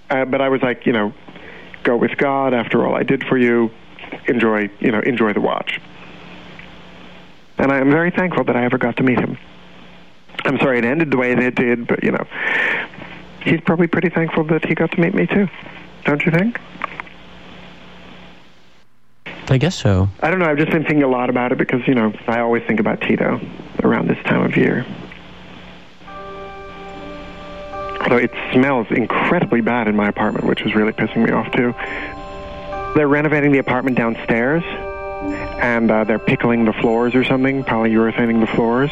Uh, 0.10 0.26
but 0.26 0.42
I 0.42 0.50
was 0.50 0.62
like, 0.62 0.86
you 0.86 0.94
know, 0.94 1.14
go 1.88 1.96
with 1.96 2.18
God. 2.18 2.54
After 2.54 2.86
all, 2.86 2.96
I 2.96 3.04
did 3.04 3.26
for 3.26 3.38
you. 3.38 3.72
Enjoy, 4.28 4.70
you 4.80 4.92
know, 4.92 5.00
enjoy 5.00 5.34
the 5.34 5.42
watch. 5.42 5.80
And 7.58 7.72
I 7.72 7.80
am 7.80 7.90
very 7.90 8.12
thankful 8.12 8.44
that 8.44 8.56
I 8.56 8.66
ever 8.66 8.78
got 8.78 8.98
to 8.98 9.04
meet 9.04 9.20
him. 9.20 9.38
I'm 10.44 10.60
sorry 10.60 10.78
it 10.78 10.86
ended 10.86 11.12
the 11.12 11.18
way 11.18 11.34
that 11.34 11.44
it 11.44 11.56
did, 11.56 11.88
but 11.88 12.04
you 12.04 12.12
know, 12.12 12.26
he's 13.42 13.62
probably 13.62 13.88
pretty 13.88 14.10
thankful 14.10 14.44
that 14.46 14.66
he 14.66 14.76
got 14.76 14.92
to 14.92 15.00
meet 15.00 15.16
me 15.16 15.26
too. 15.26 15.48
Don't 16.06 16.24
you 16.26 16.32
think? 16.32 16.60
I 19.50 19.58
guess 19.58 19.76
so. 19.76 20.10
I 20.22 20.30
don't 20.30 20.40
know. 20.40 20.46
I've 20.46 20.58
just 20.58 20.72
been 20.72 20.84
thinking 20.84 21.04
a 21.04 21.08
lot 21.08 21.30
about 21.30 21.54
it 21.54 21.58
because 21.58 21.88
you 21.88 21.96
know 21.96 22.14
I 22.28 22.40
always 22.42 22.64
think 22.64 22.82
about 22.82 23.00
Tito 23.02 23.40
around 23.82 24.10
this 24.10 24.22
time 24.26 24.44
of 24.44 24.58
year. 24.58 24.86
Although 28.08 28.24
it 28.24 28.32
smells 28.54 28.88
incredibly 28.90 29.60
bad 29.60 29.90
in 29.90 29.96
my 29.98 30.08
apartment, 30.08 30.46
which 30.46 30.62
is 30.62 30.74
really 30.74 30.94
pissing 30.94 31.26
me 31.26 31.32
off 31.32 31.52
too. 31.52 31.76
They're 32.96 33.06
renovating 33.06 33.52
the 33.52 33.58
apartment 33.58 33.98
downstairs, 33.98 34.64
and 34.64 35.92
uh, 35.92 36.06
they're 36.06 36.18
pickling 36.18 36.64
the 36.64 36.72
floors 36.72 37.16
or 37.16 37.26
something, 37.26 37.66
polyurethaning 37.66 38.40
the 38.40 38.48
floors. 38.48 38.92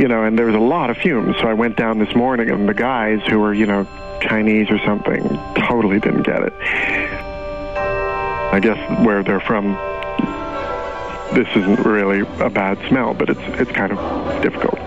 You 0.00 0.08
know, 0.08 0.24
and 0.24 0.36
there 0.36 0.46
was 0.46 0.56
a 0.56 0.58
lot 0.58 0.90
of 0.90 0.96
fumes. 0.96 1.36
So 1.40 1.46
I 1.46 1.52
went 1.52 1.76
down 1.76 2.00
this 2.00 2.16
morning, 2.16 2.50
and 2.50 2.68
the 2.68 2.74
guys 2.74 3.20
who 3.28 3.38
were, 3.38 3.54
you 3.54 3.64
know, 3.64 3.86
Chinese 4.20 4.70
or 4.70 4.80
something, 4.80 5.22
totally 5.54 6.00
didn't 6.00 6.24
get 6.24 6.42
it. 6.42 6.52
I 8.52 8.58
guess 8.60 9.06
where 9.06 9.22
they're 9.22 9.38
from, 9.38 9.74
this 11.32 11.46
isn't 11.54 11.78
really 11.86 12.22
a 12.40 12.50
bad 12.50 12.76
smell, 12.88 13.14
but 13.14 13.30
it's 13.30 13.60
it's 13.60 13.70
kind 13.70 13.92
of 13.92 14.42
difficult. 14.42 14.80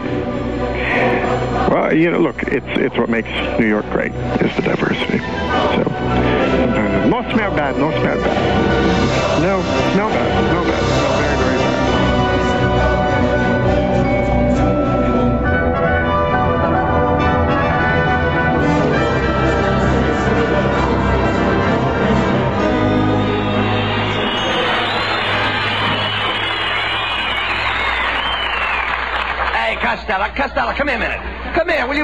Well, 1.70 1.94
you 1.96 2.10
know, 2.10 2.18
look, 2.18 2.42
it's 2.42 2.66
it's 2.68 2.98
what 2.98 3.10
makes 3.10 3.30
New 3.60 3.68
York 3.68 3.86
great 3.92 4.12
is 4.12 4.56
the 4.56 4.64
diversity. 4.64 5.20
So 5.20 5.84
sometimes 5.84 7.12
no 7.12 7.22
smell 7.32 7.56
bad, 7.56 7.78
no 7.78 7.92
smell 7.92 8.18
bad, 8.18 9.42
no 9.44 9.62
smell 9.94 10.10
bad, 10.10 10.52
no 10.52 10.64
bad, 10.64 10.82
smell 10.98 11.14
very 11.20 11.38
very 11.38 11.58
bad. 11.58 11.70
Costello, 29.82 30.28
Costello, 30.36 30.74
come 30.74 30.88
here 30.88 30.98
a 30.98 31.00
minute. 31.00 31.29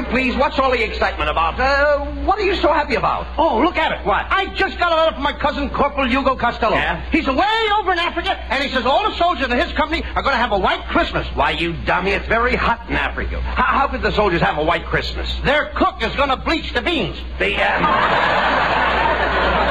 Come 0.06 0.16
here, 0.16 0.22
will 0.22 0.26
you 0.26 0.32
please? 0.32 0.36
What's 0.38 0.58
all 0.58 0.70
the 0.70 0.82
excitement 0.82 1.30
about? 1.30 1.58
Uh, 1.58 2.04
what 2.24 2.38
are 2.38 2.44
you 2.44 2.54
so 2.56 2.72
happy 2.72 2.94
about? 2.94 3.26
Oh, 3.38 3.60
look 3.60 3.76
at 3.76 3.92
it. 3.92 4.06
What? 4.06 4.26
I 4.30 4.46
just 4.54 4.78
got 4.78 4.92
a 4.92 4.96
letter 4.96 5.12
from 5.14 5.22
my 5.22 5.32
cousin, 5.32 5.70
Corporal 5.70 6.08
Hugo 6.08 6.36
Costello. 6.36 6.74
Yeah? 6.74 7.02
He's 7.10 7.26
away 7.26 7.68
over 7.78 7.92
in 7.92 7.98
Africa, 7.98 8.36
and 8.36 8.62
he 8.62 8.70
says 8.70 8.86
all 8.86 9.08
the 9.10 9.16
soldiers 9.16 9.48
in 9.48 9.58
his 9.58 9.72
company 9.72 10.02
are 10.14 10.22
going 10.22 10.34
to 10.34 10.38
have 10.38 10.52
a 10.52 10.58
white 10.58 10.86
Christmas. 10.88 11.26
Why, 11.34 11.50
you 11.52 11.72
dummy, 11.84 12.10
it's 12.12 12.26
very 12.26 12.56
hot 12.56 12.88
in 12.88 12.94
Africa. 12.96 13.40
How, 13.40 13.78
how 13.80 13.88
could 13.88 14.02
the 14.02 14.12
soldiers 14.12 14.40
have 14.40 14.58
a 14.58 14.64
white 14.64 14.86
Christmas? 14.86 15.32
Their 15.44 15.72
cook 15.76 16.02
is 16.02 16.14
going 16.16 16.30
to 16.30 16.36
bleach 16.36 16.72
the 16.72 16.82
beans. 16.82 17.16
The, 17.38 17.56
uh... 17.56 18.82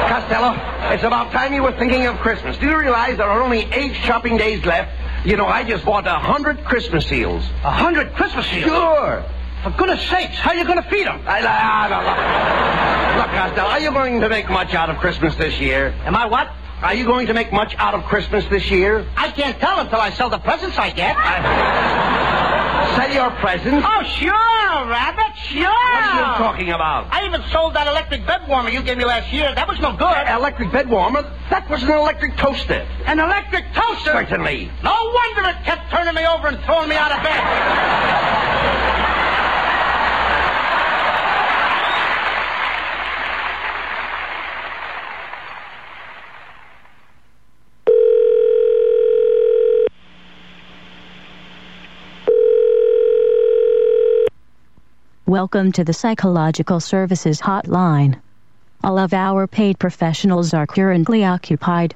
Costello, 0.10 0.54
it's 0.94 1.04
about 1.04 1.32
time 1.32 1.54
you 1.54 1.64
were 1.64 1.74
thinking 1.74 2.06
of 2.06 2.18
Christmas. 2.18 2.58
Do 2.58 2.68
you 2.68 2.78
realize 2.80 3.18
there 3.18 3.28
are 3.28 3.42
only 3.42 3.64
eight 3.72 3.96
shopping 3.96 4.38
days 4.38 4.66
left? 4.66 4.92
You 5.26 5.38
know, 5.38 5.48
I 5.48 5.64
just 5.64 5.84
bought 5.84 6.06
a 6.06 6.20
hundred 6.20 6.64
Christmas 6.66 7.08
seals. 7.08 7.44
A 7.64 7.72
hundred 7.72 8.14
Christmas 8.14 8.46
seals. 8.48 8.66
Sure. 8.66 9.26
For 9.66 9.72
goodness 9.72 10.08
sakes, 10.12 10.38
how 10.38 10.52
are 10.52 10.56
you 10.56 10.64
going 10.64 10.78
to 10.78 10.88
feed 10.92 11.08
them? 11.08 11.20
I, 11.26 11.42
I, 11.42 11.88
I, 11.90 13.18
look, 13.18 13.30
Costello, 13.34 13.68
are 13.68 13.80
you 13.80 13.90
going 13.90 14.22
to 14.22 14.30
make 14.30 14.48
much 14.48 14.76
out 14.76 14.92
of 14.92 14.98
Christmas 14.98 15.34
this 15.38 15.60
year? 15.60 15.88
Am 16.06 16.16
I 16.16 16.28
what? 16.28 16.52
Are 16.84 16.94
you 16.94 17.04
going 17.04 17.26
to 17.26 17.34
make 17.34 17.52
much 17.52 17.74
out 17.80 17.96
of 17.96 18.04
Christmas 18.04 18.46
this 18.46 18.70
year? 18.70 19.08
I 19.18 19.32
can't 19.32 19.60
tell 19.60 19.80
until 19.80 20.00
I 20.00 20.12
sell 20.12 20.30
the 20.30 20.38
presents 20.38 20.78
I 20.78 20.92
get. 20.92 21.16
Sell 22.96 23.12
your 23.12 23.32
presents? 23.42 23.84
Oh, 23.90 24.04
sure, 24.04 24.94
Abbott, 24.94 25.36
sure. 25.36 25.64
What 25.64 25.74
are 25.74 26.20
you 26.20 26.38
talking 26.38 26.70
about? 26.70 27.12
I 27.12 27.26
even 27.26 27.42
sold 27.50 27.74
that 27.74 27.88
electric 27.88 28.28
bed 28.28 28.48
warmer 28.48 28.70
you 28.70 28.84
gave 28.84 29.00
me 29.00 29.06
last 29.06 29.34
year. 29.34 29.52
That 29.56 29.68
was 29.68 29.80
no 29.80 29.98
good. 29.98 30.28
Electric 30.30 30.72
bed 30.72 30.88
warmer? 30.88 31.24
That 31.50 31.68
was 31.72 31.82
an 31.82 31.90
electric 31.90 32.38
toaster. 32.38 32.88
An 33.08 33.20
electric 33.20 33.74
toaster? 33.74 34.12
Certainly. 34.12 34.72
No 34.84 34.94
wonder 34.94 35.50
it 35.50 35.64
kept 35.66 35.90
turning 35.90 36.14
me 36.14 36.28
over 36.28 36.50
and 36.50 36.60
throwing 36.66 36.88
me 36.88 36.96
out 36.96 37.12
of 37.12 37.24
bed. 37.24 39.06
Welcome 55.28 55.72
to 55.72 55.84
the 55.84 55.92
Psychological 55.92 56.80
Services 56.80 57.42
Hotline. 57.42 58.20
All 58.84 59.00
of 59.00 59.12
our 59.12 59.48
paid 59.48 59.80
professionals 59.80 60.54
are 60.54 60.68
currently 60.68 61.26
occupied. 61.26 61.96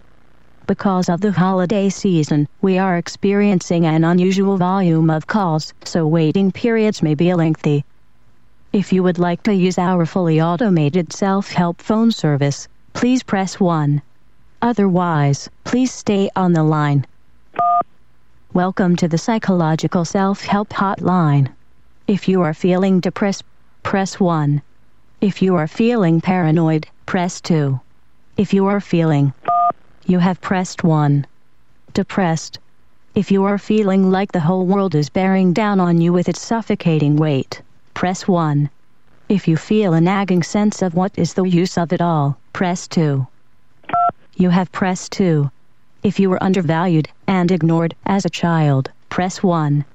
Because 0.65 1.09
of 1.09 1.21
the 1.21 1.31
holiday 1.31 1.89
season, 1.89 2.48
we 2.63 2.79
are 2.79 2.98
experiencing 2.98 3.86
an 3.86 4.03
unusual 4.03 4.57
volume 4.57 5.12
of 5.12 5.27
calls, 5.27 5.75
so 5.86 6.07
waiting 6.07 6.51
periods 6.51 7.03
may 7.03 7.13
be 7.13 7.31
lengthy. 7.36 7.86
If 8.74 8.91
you 8.91 9.03
would 9.03 9.19
like 9.19 9.43
to 9.43 9.53
use 9.53 9.77
our 9.77 10.07
fully 10.07 10.41
automated 10.41 11.13
self 11.13 11.51
help 11.51 11.83
phone 11.83 12.12
service, 12.12 12.67
please 12.93 13.21
press 13.21 13.59
1. 13.59 14.01
Otherwise, 14.63 15.51
please 15.65 15.93
stay 15.93 16.31
on 16.36 16.53
the 16.53 16.63
line. 16.63 17.05
Welcome 18.53 18.95
to 18.95 19.07
the 19.07 19.19
Psychological 19.19 20.03
Self 20.03 20.41
Help 20.45 20.69
Hotline. 20.69 21.50
If 22.09 22.27
you 22.27 22.41
are 22.41 22.55
feeling 22.55 23.01
depressed, 23.01 23.43
press 23.83 24.19
1. 24.19 24.63
If 25.21 25.43
you 25.43 25.55
are 25.57 25.67
feeling 25.67 26.21
paranoid, 26.21 26.87
press 27.05 27.39
2. 27.39 27.79
If 28.35 28.51
you 28.51 28.65
are 28.65 28.81
feeling, 28.81 29.31
you 30.07 30.17
have 30.17 30.41
pressed 30.41 30.83
1. 30.83 31.27
Depressed. 31.93 32.57
If 33.13 33.29
you 33.29 33.43
are 33.43 33.59
feeling 33.59 34.09
like 34.09 34.31
the 34.31 34.39
whole 34.39 34.65
world 34.65 34.95
is 34.95 35.07
bearing 35.11 35.53
down 35.53 35.79
on 35.79 36.01
you 36.01 36.11
with 36.11 36.27
its 36.27 36.41
suffocating 36.41 37.15
weight, 37.15 37.61
press 37.93 38.27
1. 38.27 38.71
If 39.29 39.47
you 39.47 39.55
feel 39.55 39.93
a 39.93 40.01
nagging 40.01 40.41
sense 40.41 40.81
of 40.81 40.95
what 40.95 41.11
is 41.15 41.35
the 41.35 41.43
use 41.43 41.77
of 41.77 41.93
it 41.93 42.01
all, 42.01 42.39
press 42.53 42.87
2. 42.87 43.27
You 44.35 44.49
have 44.49 44.71
pressed 44.71 45.11
2. 45.11 45.51
If 46.01 46.19
you 46.19 46.31
were 46.31 46.41
undervalued 46.41 47.07
and 47.27 47.51
ignored 47.51 47.93
as 48.07 48.25
a 48.25 48.31
child, 48.31 48.89
press 49.09 49.43
1. 49.43 49.85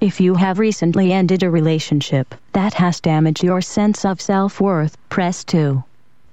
If 0.00 0.20
you 0.20 0.36
have 0.36 0.60
recently 0.60 1.12
ended 1.12 1.42
a 1.42 1.50
relationship 1.50 2.32
that 2.52 2.72
has 2.74 3.00
damaged 3.00 3.42
your 3.42 3.60
sense 3.60 4.04
of 4.04 4.20
self 4.20 4.60
worth, 4.60 4.96
press 5.08 5.42
2. 5.42 5.82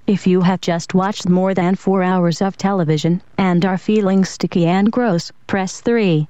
If 0.05 0.27
you 0.27 0.41
have 0.41 0.61
just 0.61 0.93
watched 0.93 1.27
more 1.27 1.55
than 1.55 1.73
4 1.73 2.03
hours 2.03 2.43
of 2.43 2.57
television 2.57 3.23
and 3.39 3.65
are 3.65 3.79
feeling 3.79 4.23
sticky 4.23 4.67
and 4.67 4.91
gross, 4.91 5.31
press 5.47 5.81
3. 5.81 6.27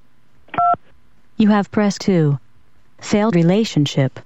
You 1.35 1.49
have 1.49 1.69
pressed 1.71 1.99
2. 2.01 2.39
Failed 3.01 3.35
relationship. 3.35 4.17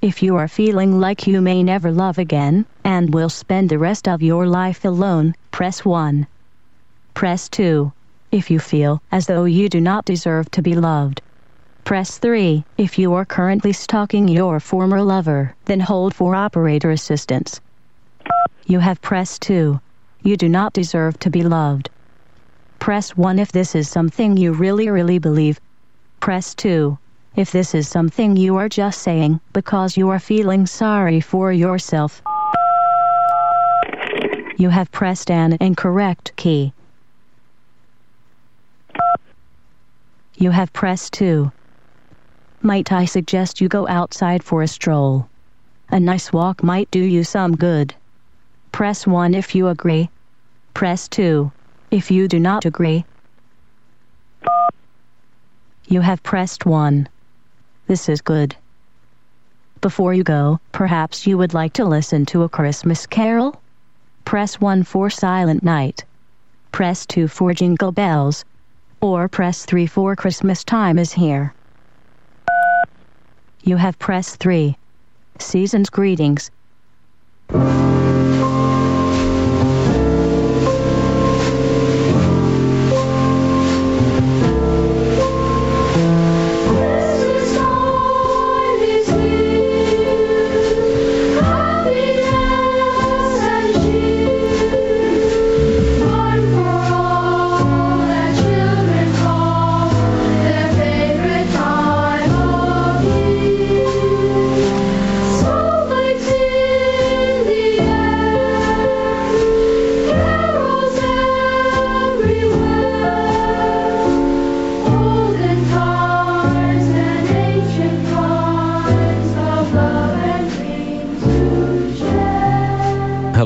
If 0.00 0.22
you 0.22 0.36
are 0.36 0.46
feeling 0.46 1.00
like 1.00 1.26
you 1.26 1.40
may 1.40 1.64
never 1.64 1.90
love 1.90 2.18
again 2.18 2.64
and 2.84 3.12
will 3.12 3.28
spend 3.28 3.70
the 3.70 3.80
rest 3.80 4.06
of 4.06 4.22
your 4.22 4.46
life 4.46 4.84
alone, 4.84 5.34
press 5.50 5.84
1. 5.84 6.28
Press 7.14 7.48
2. 7.48 7.92
If 8.30 8.52
you 8.52 8.60
feel 8.60 9.02
as 9.10 9.26
though 9.26 9.46
you 9.46 9.68
do 9.68 9.80
not 9.80 10.04
deserve 10.04 10.48
to 10.52 10.62
be 10.62 10.76
loved. 10.76 11.20
Press 11.84 12.16
3 12.16 12.64
if 12.78 12.98
you 12.98 13.12
are 13.12 13.26
currently 13.26 13.74
stalking 13.74 14.26
your 14.26 14.58
former 14.58 15.02
lover, 15.02 15.54
then 15.66 15.80
hold 15.80 16.14
for 16.14 16.34
operator 16.34 16.90
assistance. 16.90 17.60
You 18.64 18.78
have 18.78 19.02
pressed 19.02 19.42
2. 19.42 19.78
You 20.22 20.36
do 20.38 20.48
not 20.48 20.72
deserve 20.72 21.18
to 21.18 21.28
be 21.28 21.42
loved. 21.42 21.90
Press 22.78 23.14
1 23.18 23.38
if 23.38 23.52
this 23.52 23.74
is 23.74 23.86
something 23.86 24.38
you 24.38 24.54
really, 24.54 24.88
really 24.88 25.18
believe. 25.18 25.60
Press 26.20 26.54
2 26.54 26.96
if 27.36 27.52
this 27.52 27.74
is 27.74 27.86
something 27.86 28.34
you 28.34 28.56
are 28.56 28.70
just 28.70 29.02
saying 29.02 29.38
because 29.52 29.94
you 29.94 30.08
are 30.08 30.18
feeling 30.18 30.64
sorry 30.64 31.20
for 31.20 31.52
yourself. 31.52 32.22
You 34.56 34.70
have 34.70 34.90
pressed 34.90 35.30
an 35.30 35.58
incorrect 35.60 36.32
key. 36.36 36.72
You 40.38 40.50
have 40.50 40.72
pressed 40.72 41.12
2. 41.12 41.52
Might 42.66 42.92
I 42.92 43.04
suggest 43.04 43.60
you 43.60 43.68
go 43.68 43.86
outside 43.88 44.42
for 44.42 44.62
a 44.62 44.66
stroll? 44.66 45.28
A 45.90 46.00
nice 46.00 46.32
walk 46.32 46.62
might 46.62 46.90
do 46.90 46.98
you 46.98 47.22
some 47.22 47.54
good. 47.54 47.94
Press 48.72 49.06
1 49.06 49.34
if 49.34 49.54
you 49.54 49.68
agree. 49.68 50.08
Press 50.72 51.06
2 51.08 51.52
if 51.90 52.10
you 52.10 52.26
do 52.26 52.40
not 52.40 52.64
agree. 52.64 53.04
You 55.88 56.00
have 56.00 56.22
pressed 56.22 56.64
1. 56.64 57.06
This 57.86 58.08
is 58.08 58.22
good. 58.22 58.56
Before 59.82 60.14
you 60.14 60.24
go, 60.24 60.58
perhaps 60.72 61.26
you 61.26 61.36
would 61.36 61.52
like 61.52 61.74
to 61.74 61.84
listen 61.84 62.24
to 62.26 62.44
a 62.44 62.48
Christmas 62.48 63.06
carol? 63.06 63.60
Press 64.24 64.58
1 64.58 64.84
for 64.84 65.10
Silent 65.10 65.62
Night. 65.62 66.02
Press 66.72 67.04
2 67.04 67.28
for 67.28 67.52
Jingle 67.52 67.92
Bells. 67.92 68.42
Or 69.02 69.28
press 69.28 69.66
3 69.66 69.86
for 69.86 70.16
Christmas 70.16 70.64
Time 70.64 70.98
is 70.98 71.12
Here. 71.12 71.52
You 73.66 73.76
have 73.76 73.98
pressed 73.98 74.36
3. 74.40 74.76
Season's 75.38 75.88
greetings. 75.88 76.50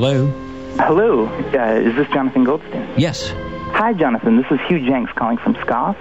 Hello? 0.01 0.27
Hello, 0.77 1.25
uh, 1.27 1.73
is 1.73 1.93
this 1.97 2.07
Jonathan 2.13 2.45
Goldstein? 2.45 2.87
Yes. 2.97 3.33
Hi, 3.73 3.91
Jonathan. 3.91 4.37
This 4.37 4.45
is 4.49 4.57
Hugh 4.69 4.79
Jenks 4.79 5.11
calling 5.11 5.37
from 5.37 5.55
SCOFF. 5.55 5.97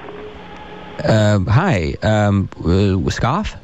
Uh, 1.00 1.40
hi. 1.40 1.96
Um, 2.00 2.48
uh, 2.64 3.10
Scoff? 3.10 3.56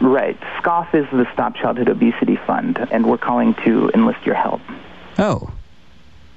Right. 0.00 0.38
SCOFF 0.60 0.94
is 0.94 1.06
the 1.10 1.26
Stop 1.32 1.56
Childhood 1.56 1.88
Obesity 1.88 2.36
Fund, 2.46 2.78
and 2.92 3.10
we're 3.10 3.18
calling 3.18 3.54
to 3.64 3.90
enlist 3.92 4.24
your 4.24 4.36
help. 4.36 4.60
Oh. 5.18 5.50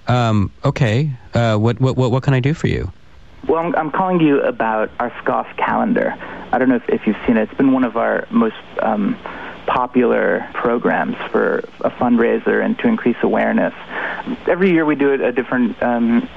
Um, 0.07 0.51
okay. 0.65 1.11
Uh, 1.35 1.57
what, 1.57 1.79
what, 1.79 1.97
what, 1.97 2.09
what 2.09 2.23
can 2.23 2.33
I 2.33 2.39
do 2.39 2.55
for 2.55 2.65
you? 2.65 2.91
Well, 3.47 3.63
I'm, 3.63 3.75
I'm 3.75 3.91
calling 3.91 4.21
you 4.21 4.41
about 4.41 4.89
our 4.99 5.11
SCOFF 5.21 5.55
calendar. 5.55 6.15
I 6.51 6.57
don't 6.57 6.67
know 6.67 6.77
if, 6.77 6.89
if 6.89 7.05
you've 7.05 7.17
seen 7.27 7.37
it. 7.37 7.43
It's 7.43 7.53
been 7.59 7.73
one 7.73 7.83
of 7.83 7.95
our 7.95 8.25
most 8.31 8.55
um, 8.81 9.15
popular 9.69 10.49
programs 10.55 11.15
for 11.31 11.59
a 11.81 11.91
fundraiser 11.91 12.65
and 12.65 12.77
to 12.79 12.87
increase 12.87 13.15
awareness. 13.21 13.73
Every 14.47 14.71
year 14.71 14.83
we 14.83 14.95
do 14.95 15.13
it 15.13 15.21
a 15.21 15.31
different 15.31 15.81
um, 15.83 16.27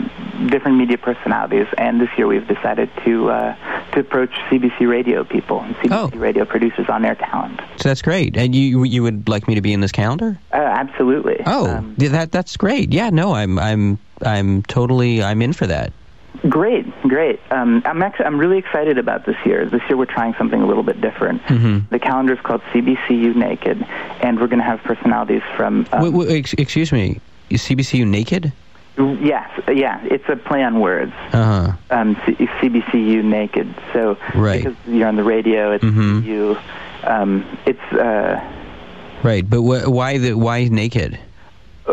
different 0.50 0.76
media 0.76 0.98
personalities, 0.98 1.66
and 1.78 1.98
this 2.00 2.10
year 2.18 2.26
we've 2.26 2.46
decided 2.46 2.90
to 3.04 3.30
uh, 3.30 3.56
to 3.92 4.00
approach 4.00 4.30
CBC 4.50 4.86
radio 4.88 5.24
people, 5.24 5.60
and 5.60 5.74
CBC 5.76 5.92
Oh. 5.92 6.08
radio 6.18 6.44
producers 6.44 6.88
on 6.90 7.02
their 7.02 7.14
talent. 7.14 7.58
So 7.78 7.88
that's 7.88 8.02
great. 8.02 8.36
And 8.36 8.54
you 8.54 8.84
you 8.84 9.02
would 9.02 9.28
like 9.28 9.48
me 9.48 9.54
to 9.54 9.62
be 9.62 9.72
in 9.72 9.80
this 9.80 9.92
calendar? 9.92 10.38
Uh, 10.52 10.56
absolutely. 10.56 11.40
Oh, 11.46 11.68
Um, 11.70 11.94
that 11.98 12.32
that's 12.32 12.56
great. 12.58 12.92
Yeah, 12.92 13.08
no, 13.10 13.32
I'm 13.34 13.58
I'm 13.58 13.98
I'm 14.24 14.62
totally 14.64 15.22
I'm 15.22 15.40
in 15.42 15.52
for 15.54 15.66
that. 15.66 15.92
Great, 16.48 16.86
great. 17.02 17.38
Um, 17.50 17.82
I'm 17.84 18.02
actually 18.02 18.24
I'm 18.26 18.38
really 18.38 18.58
excited 18.58 18.98
about 18.98 19.26
this 19.26 19.36
year. 19.44 19.66
This 19.66 19.82
year 19.88 19.96
we're 19.96 20.06
trying 20.06 20.34
something 20.38 20.60
a 20.60 20.66
little 20.66 20.82
bit 20.82 21.00
different. 21.00 21.42
Mhm. 21.44 21.88
The 21.90 21.98
calendar 21.98 22.32
is 22.32 22.40
called 22.40 22.62
CBCU 22.72 23.34
Naked, 23.36 23.84
and 24.22 24.40
we're 24.40 24.46
going 24.48 24.58
to 24.58 24.64
have 24.64 24.80
personalities 24.82 25.42
from. 25.56 25.86
Um, 25.92 26.02
Wait, 26.02 26.12
wait, 26.12 26.38
ex- 26.38 26.54
excuse 26.54 26.90
me. 26.90 27.20
Is 27.50 27.62
CBCU 27.62 28.06
naked? 28.06 28.50
Yes, 28.98 29.48
yeah, 29.72 30.00
it's 30.04 30.24
a 30.28 30.36
play 30.36 30.62
on 30.64 30.80
words. 30.80 31.12
Uh 31.32 31.44
huh. 31.44 31.72
Um, 31.90 32.16
C- 32.26 32.34
CBCU 32.60 33.22
Naked. 33.22 33.72
So 33.92 34.16
Right. 34.34 34.64
because 34.64 34.76
you're 34.86 35.08
on 35.08 35.16
the 35.16 35.24
radio, 35.24 35.72
it's 35.72 35.84
Mhm. 35.84 36.24
you. 36.24 36.56
Um, 37.04 37.44
it's 37.66 37.92
uh, 37.92 38.40
Right, 39.22 39.48
but 39.48 39.58
wh- 39.62 39.90
why 39.90 40.18
the 40.18 40.34
why 40.34 40.64
naked? 40.70 41.18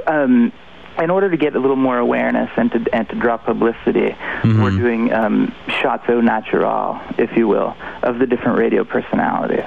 um, 0.07 0.51
in 0.99 1.09
order 1.09 1.29
to 1.29 1.37
get 1.37 1.55
a 1.55 1.59
little 1.59 1.75
more 1.75 1.97
awareness 1.97 2.49
and 2.57 2.71
to 2.71 2.85
and 2.93 3.07
to 3.09 3.15
draw 3.15 3.37
publicity, 3.37 4.15
Mhm. 4.43 4.61
we're 4.63 4.71
doing 4.71 5.13
um, 5.13 5.51
shots 5.81 6.03
au 6.09 6.21
natural, 6.21 6.99
if 7.17 7.35
you 7.37 7.47
will, 7.47 7.75
of 8.03 8.19
the 8.19 8.25
different 8.25 8.57
radio 8.57 8.83
personalities. 8.83 9.63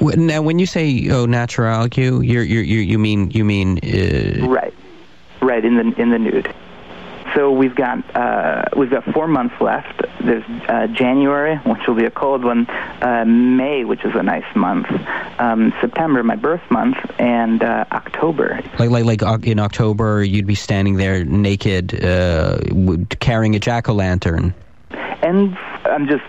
Now, 0.00 0.42
when 0.42 0.58
you 0.58 0.66
say 0.66 1.08
oh 1.10 1.26
natural, 1.26 1.86
you 1.94 2.20
you're, 2.22 2.42
you 2.42 2.60
you 2.60 2.98
mean 2.98 3.30
you 3.30 3.44
mean 3.44 3.78
uh, 3.84 4.46
Right, 4.48 4.74
right 5.40 5.64
in 5.64 5.76
the 5.76 6.00
in 6.00 6.10
the 6.10 6.18
nude. 6.18 6.48
So 7.34 7.50
we've 7.50 7.74
got 7.74 7.98
uh, 8.14 8.64
we've 8.76 8.90
got 8.90 9.04
four 9.12 9.26
months 9.26 9.54
left. 9.60 10.02
There's 10.22 10.44
uh, 10.68 10.86
January, 10.88 11.56
which 11.58 11.86
will 11.86 11.94
be 11.94 12.04
a 12.04 12.10
cold 12.10 12.44
one. 12.44 12.68
Uh, 12.68 13.24
May, 13.26 13.84
which 13.84 14.04
is 14.04 14.14
a 14.14 14.22
nice 14.22 14.44
month. 14.54 14.86
Um, 15.38 15.72
September, 15.80 16.22
my 16.22 16.36
birth 16.36 16.62
month, 16.70 16.96
and 17.18 17.62
uh, 17.62 17.84
October. 17.92 18.60
like 18.78 18.90
like 18.90 19.22
like 19.22 19.46
in 19.46 19.58
October 19.58 20.22
you'd 20.22 20.46
be 20.46 20.54
standing 20.54 20.96
there 20.96 21.24
naked, 21.24 22.04
uh, 22.04 22.58
carrying 23.20 23.54
a 23.54 23.58
jack 23.58 23.88
o' 23.88 23.94
lantern. 23.94 24.54
And 25.22 25.56
I'm 25.84 26.08
just 26.08 26.24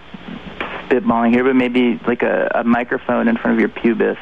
spitballing 0.87 1.33
here, 1.33 1.43
but 1.43 1.55
maybe 1.55 1.99
like 2.07 2.21
a, 2.21 2.51
a 2.55 2.63
microphone 2.63 3.27
in 3.27 3.37
front 3.37 3.55
of 3.55 3.59
your 3.59 3.69
pubis, 3.69 4.17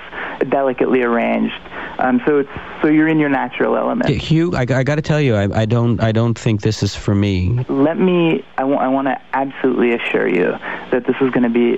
delicately 0.49 1.03
arranged. 1.03 1.53
Um, 2.01 2.19
so 2.25 2.39
it's 2.39 2.49
so 2.81 2.87
you're 2.87 3.07
in 3.07 3.19
your 3.19 3.29
natural 3.29 3.77
element. 3.77 4.09
Hugh, 4.09 4.55
I, 4.55 4.61
I 4.61 4.83
got 4.83 4.95
to 4.95 5.03
tell 5.03 5.21
you, 5.21 5.35
I, 5.35 5.61
I 5.61 5.65
don't 5.65 6.01
I 6.01 6.11
don't 6.11 6.37
think 6.37 6.61
this 6.61 6.81
is 6.81 6.95
for 6.95 7.13
me. 7.13 7.63
let 7.69 7.99
me 7.99 8.43
I 8.57 8.63
want 8.63 9.07
to 9.07 9.21
absolutely 9.33 9.93
assure 9.93 10.27
you 10.27 10.57
that 10.91 11.05
this 11.05 11.15
is 11.21 11.29
going 11.29 11.43
to 11.43 11.49
be 11.49 11.77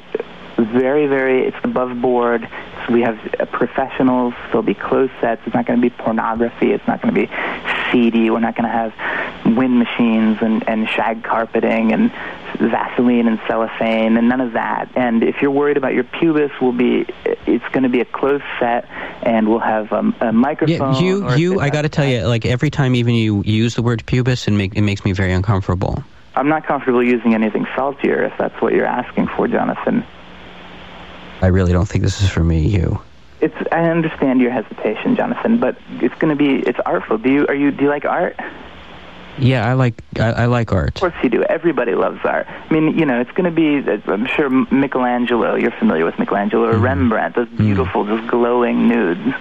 very 0.58 1.08
very 1.08 1.48
it's 1.48 1.58
above 1.64 2.00
board 2.00 2.48
we 2.90 3.02
have 3.02 3.18
uh, 3.40 3.46
professionals 3.46 4.34
there'll 4.48 4.62
be 4.62 4.74
closed 4.74 5.12
sets 5.22 5.42
it's 5.46 5.54
not 5.54 5.66
going 5.66 5.80
to 5.80 5.82
be 5.82 5.90
pornography 5.90 6.72
it's 6.72 6.86
not 6.88 7.02
going 7.02 7.14
to 7.14 7.22
be 7.22 7.32
seedy 7.92 8.30
we're 8.30 8.40
not 8.40 8.56
going 8.56 8.70
to 8.70 8.70
have 8.70 8.94
wind 9.58 9.78
machines 9.78 10.38
and, 10.42 10.68
and 10.68 10.90
shag 10.90 11.24
carpeting 11.24 11.92
and 11.92 12.12
vaseline 12.60 13.28
and 13.28 13.40
cellophane 13.48 14.18
and 14.18 14.30
none 14.30 14.42
of 14.42 14.54
that 14.54 14.90
and 14.96 15.24
if 15.24 15.42
you're 15.42 15.52
worried 15.52 15.78
about 15.78 15.94
your 15.94 16.04
pubis 16.04 16.52
we'll 16.62 16.72
be 16.72 17.06
it's 17.46 17.68
going 17.70 17.84
to 17.84 17.90
be 17.90 18.00
a 18.00 18.06
closed 18.06 18.44
set 18.60 18.88
and 19.24 19.48
we'll 19.48 19.60
have 19.60 19.92
um, 19.94 20.16
a 20.22 20.32
microphone 20.32 20.94
Yeah, 20.94 21.00
you, 21.00 21.28
Hugh, 21.30 21.60
I 21.60 21.70
got 21.70 21.84
to 21.84 21.90
tell 21.90 22.06
you, 22.06 22.26
like 22.28 22.46
every 22.46 22.70
time 22.70 22.96
even 22.96 23.16
you 23.16 23.42
use 23.46 23.76
the 23.76 23.82
word 23.82 24.06
pubis, 24.06 24.48
it 24.48 24.52
make 24.52 24.76
it 24.76 24.82
makes 24.82 25.06
me 25.06 25.14
very 25.14 25.32
uncomfortable. 25.34 26.04
I'm 26.36 26.50
not 26.50 26.66
comfortable 26.66 27.04
using 27.04 27.34
anything 27.34 27.68
saltier 27.76 28.24
if 28.24 28.34
that's 28.38 28.60
what 28.62 28.74
you're 28.74 28.86
asking 28.86 29.28
for, 29.28 29.48
Jonathan. 29.48 30.04
I 31.44 31.48
really 31.48 31.74
don't 31.74 31.86
think 31.86 32.06
this 32.06 32.22
is 32.22 32.30
for 32.30 32.42
me, 32.42 32.70
Hugh. 32.70 33.02
It's 33.42 33.54
I 33.70 33.90
understand 33.90 34.40
your 34.40 34.52
hesitation, 34.52 35.18
Jonathan, 35.18 35.60
but 35.60 35.78
it's 36.00 36.16
going 36.16 36.30
to 36.30 36.38
be 36.38 36.66
it's 36.66 36.80
artful. 36.86 37.18
Do 37.18 37.30
you 37.30 37.46
are 37.48 37.54
you 37.54 37.70
do 37.70 37.84
you 37.84 37.90
like 37.90 38.06
art? 38.06 38.40
Yeah, 39.38 39.70
I 39.70 39.74
like 39.74 40.02
I, 40.18 40.32
I 40.32 40.46
like 40.46 40.72
art. 40.72 40.96
Of 40.96 41.02
course 41.02 41.22
you 41.22 41.28
do. 41.30 41.44
Everybody 41.44 41.96
loves 41.96 42.22
art. 42.24 42.48
I 42.48 42.74
mean, 42.74 42.98
you 42.98 43.06
know, 43.06 43.20
it's 43.20 43.32
going 43.32 43.44
to 43.44 43.52
be 43.52 43.86
I'm 44.10 44.26
sure 44.26 44.50
Michelangelo. 44.50 45.56
You're 45.56 45.72
familiar 45.72 46.06
with 46.06 46.18
Michelangelo 46.18 46.70
or 46.70 46.78
Rembrandt. 46.78 47.36
Those 47.36 47.48
mm-hmm. 47.48 47.58
beautiful, 47.58 48.06
just 48.06 48.26
glowing 48.30 48.88
nudes. 48.88 49.36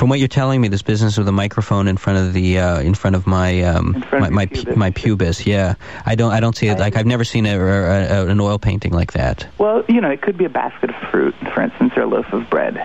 From 0.00 0.08
what 0.08 0.18
you're 0.18 0.28
telling 0.28 0.62
me, 0.62 0.68
this 0.68 0.80
business 0.80 1.18
with 1.18 1.28
a 1.28 1.32
microphone 1.32 1.86
in 1.86 1.98
front 1.98 2.20
of 2.20 2.32
the 2.32 2.58
uh, 2.58 2.80
in 2.80 2.94
front 2.94 3.16
of 3.16 3.26
my 3.26 3.60
um 3.60 4.00
front 4.08 4.22
my 4.22 4.28
of 4.28 4.32
my, 4.32 4.46
pubis. 4.46 4.76
my 4.76 4.90
pubis, 4.92 5.44
yeah, 5.44 5.74
I 6.06 6.14
don't 6.14 6.32
I 6.32 6.40
don't 6.40 6.56
see 6.56 6.68
it 6.68 6.78
like 6.78 6.96
I've 6.96 7.04
never 7.04 7.22
seen 7.22 7.44
a, 7.44 7.58
a, 7.58 8.22
a, 8.22 8.26
an 8.28 8.40
oil 8.40 8.58
painting 8.58 8.94
like 8.94 9.12
that. 9.12 9.46
Well, 9.58 9.84
you 9.90 10.00
know, 10.00 10.08
it 10.08 10.22
could 10.22 10.38
be 10.38 10.46
a 10.46 10.48
basket 10.48 10.88
of 10.88 10.96
fruit, 11.10 11.34
for 11.52 11.60
instance, 11.60 11.92
or 11.96 12.04
a 12.04 12.06
loaf 12.06 12.32
of 12.32 12.48
bread. 12.48 12.78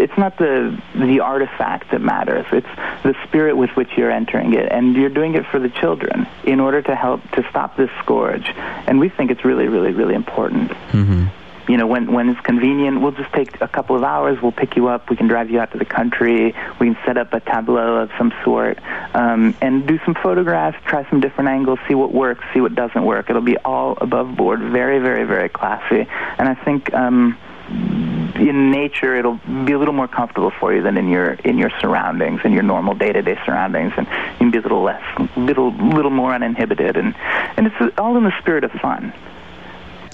it's 0.00 0.16
not 0.18 0.36
the 0.38 0.76
the 0.96 1.20
artifact 1.20 1.92
that 1.92 2.00
matters. 2.00 2.46
It's 2.50 2.66
the 3.04 3.14
spirit 3.28 3.56
with 3.56 3.70
which 3.76 3.90
you're 3.96 4.10
entering 4.10 4.54
it, 4.54 4.70
and 4.70 4.96
you're 4.96 5.10
doing 5.10 5.36
it 5.36 5.46
for 5.46 5.60
the 5.60 5.68
children 5.68 6.26
in 6.44 6.58
order 6.58 6.82
to 6.82 6.96
help 6.96 7.22
to 7.32 7.48
stop 7.50 7.76
this 7.76 7.90
scourge. 8.02 8.48
And 8.88 8.98
we 8.98 9.08
think 9.08 9.30
it's 9.30 9.44
really, 9.44 9.68
really, 9.68 9.92
really 9.92 10.14
important. 10.14 10.72
Mm-hmm. 10.90 11.26
You 11.68 11.76
know, 11.76 11.86
when 11.86 12.12
when 12.12 12.28
it's 12.28 12.40
convenient, 12.40 13.00
we'll 13.00 13.12
just 13.12 13.32
take 13.32 13.60
a 13.60 13.68
couple 13.68 13.94
of 13.94 14.02
hours. 14.02 14.42
We'll 14.42 14.52
pick 14.52 14.76
you 14.76 14.88
up. 14.88 15.08
We 15.10 15.16
can 15.16 15.28
drive 15.28 15.50
you 15.50 15.60
out 15.60 15.72
to 15.72 15.78
the 15.78 15.84
country. 15.84 16.54
We 16.80 16.86
can 16.86 16.98
set 17.06 17.16
up 17.16 17.32
a 17.32 17.40
tableau 17.40 17.96
of 17.96 18.10
some 18.18 18.32
sort 18.44 18.78
um, 19.14 19.54
and 19.60 19.86
do 19.86 19.98
some 20.04 20.14
photographs. 20.14 20.76
Try 20.86 21.08
some 21.08 21.20
different 21.20 21.48
angles. 21.48 21.78
See 21.86 21.94
what 21.94 22.12
works. 22.12 22.44
See 22.52 22.60
what 22.60 22.74
doesn't 22.74 23.04
work. 23.04 23.30
It'll 23.30 23.42
be 23.42 23.58
all 23.58 23.96
above 24.00 24.36
board. 24.36 24.60
Very, 24.60 24.98
very, 24.98 25.24
very 25.24 25.48
classy. 25.48 26.06
And 26.38 26.48
I 26.48 26.54
think. 26.54 26.92
Um, 26.92 27.38
in 27.70 28.70
nature 28.70 29.16
it'll 29.16 29.38
be 29.64 29.72
a 29.72 29.78
little 29.78 29.94
more 29.94 30.08
comfortable 30.08 30.50
for 30.50 30.74
you 30.74 30.82
than 30.82 30.98
in 30.98 31.08
your 31.08 31.32
in 31.44 31.58
your 31.58 31.70
surroundings 31.80 32.40
in 32.44 32.52
your 32.52 32.62
normal 32.62 32.94
day-to-day 32.94 33.38
surroundings 33.46 33.92
and 33.96 34.06
you 34.06 34.38
can 34.38 34.50
be 34.50 34.58
a 34.58 34.60
little 34.60 34.82
less 34.82 35.02
little 35.36 35.72
little 35.72 36.10
more 36.10 36.34
uninhibited 36.34 36.96
and 36.96 37.14
and 37.56 37.66
it's 37.66 37.98
all 37.98 38.16
in 38.16 38.24
the 38.24 38.32
spirit 38.40 38.64
of 38.64 38.72
fun 38.72 39.12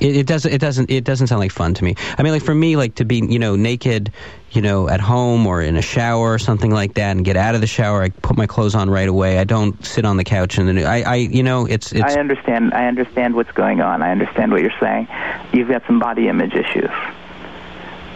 it, 0.01 0.17
it 0.17 0.27
doesn't. 0.27 0.53
It 0.53 0.61
doesn't. 0.61 0.91
It 0.91 1.05
doesn't 1.05 1.27
sound 1.27 1.41
like 1.41 1.53
fun 1.53 1.75
to 1.75 1.85
me. 1.85 1.95
I 2.17 2.23
mean, 2.23 2.33
like 2.33 2.43
for 2.43 2.55
me, 2.55 2.77
like 2.77 2.97
to 2.97 3.05
be, 3.05 3.17
you 3.19 3.39
know, 3.39 3.57
naked, 3.57 4.13
you 4.53 4.63
know, 4.63 4.89
at 4.89 5.01
home 5.01 5.47
or 5.47 5.61
in 5.61 5.77
a 5.77 5.83
shower 5.83 6.33
or 6.33 6.39
something 6.39 6.71
like 6.71 6.95
that, 6.95 7.17
and 7.17 7.25
get 7.25 7.37
out 7.37 7.55
of 7.55 7.61
the 7.61 7.67
shower. 7.67 8.03
I 8.03 8.11
put 8.11 8.37
my 8.37 8.47
clothes 8.47 8.75
on 8.75 8.91
right 8.91 9.09
away. 9.09 9.39
I 9.39 9.45
don't 9.45 9.85
sit 9.85 10.05
on 10.05 10.17
the 10.17 10.25
couch 10.25 10.59
and 10.59 10.69
then 10.69 10.79
I, 10.79 11.03
I, 11.03 11.15
you 11.17 11.43
know, 11.43 11.67
it's. 11.67 11.93
it's 11.93 12.03
I 12.03 12.19
understand. 12.19 12.75
I 12.75 12.87
understand 12.87 13.35
what's 13.35 13.53
going 13.53 13.81
on. 13.81 14.03
I 14.03 14.11
understand 14.11 14.53
what 14.53 14.63
you're 14.63 14.79
saying. 14.81 15.09
You've 15.53 15.69
got 15.69 15.85
some 15.87 15.99
body 15.99 16.29
image 16.29 16.55
issues. 16.55 16.91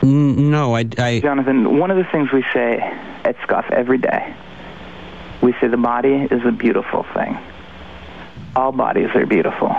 No, 0.02 0.74
I, 0.74 0.84
I. 0.98 1.20
Jonathan, 1.20 1.78
one 1.78 1.90
of 1.90 1.96
the 1.96 2.04
things 2.04 2.32
we 2.32 2.44
say 2.52 2.78
at 3.24 3.36
SCOFF 3.42 3.70
every 3.70 3.98
day, 3.98 4.34
we 5.40 5.52
say 5.60 5.68
the 5.68 5.76
body 5.76 6.26
is 6.30 6.44
a 6.44 6.50
beautiful 6.50 7.04
thing. 7.14 7.38
All 8.56 8.72
bodies 8.72 9.10
are 9.14 9.26
beautiful. 9.26 9.74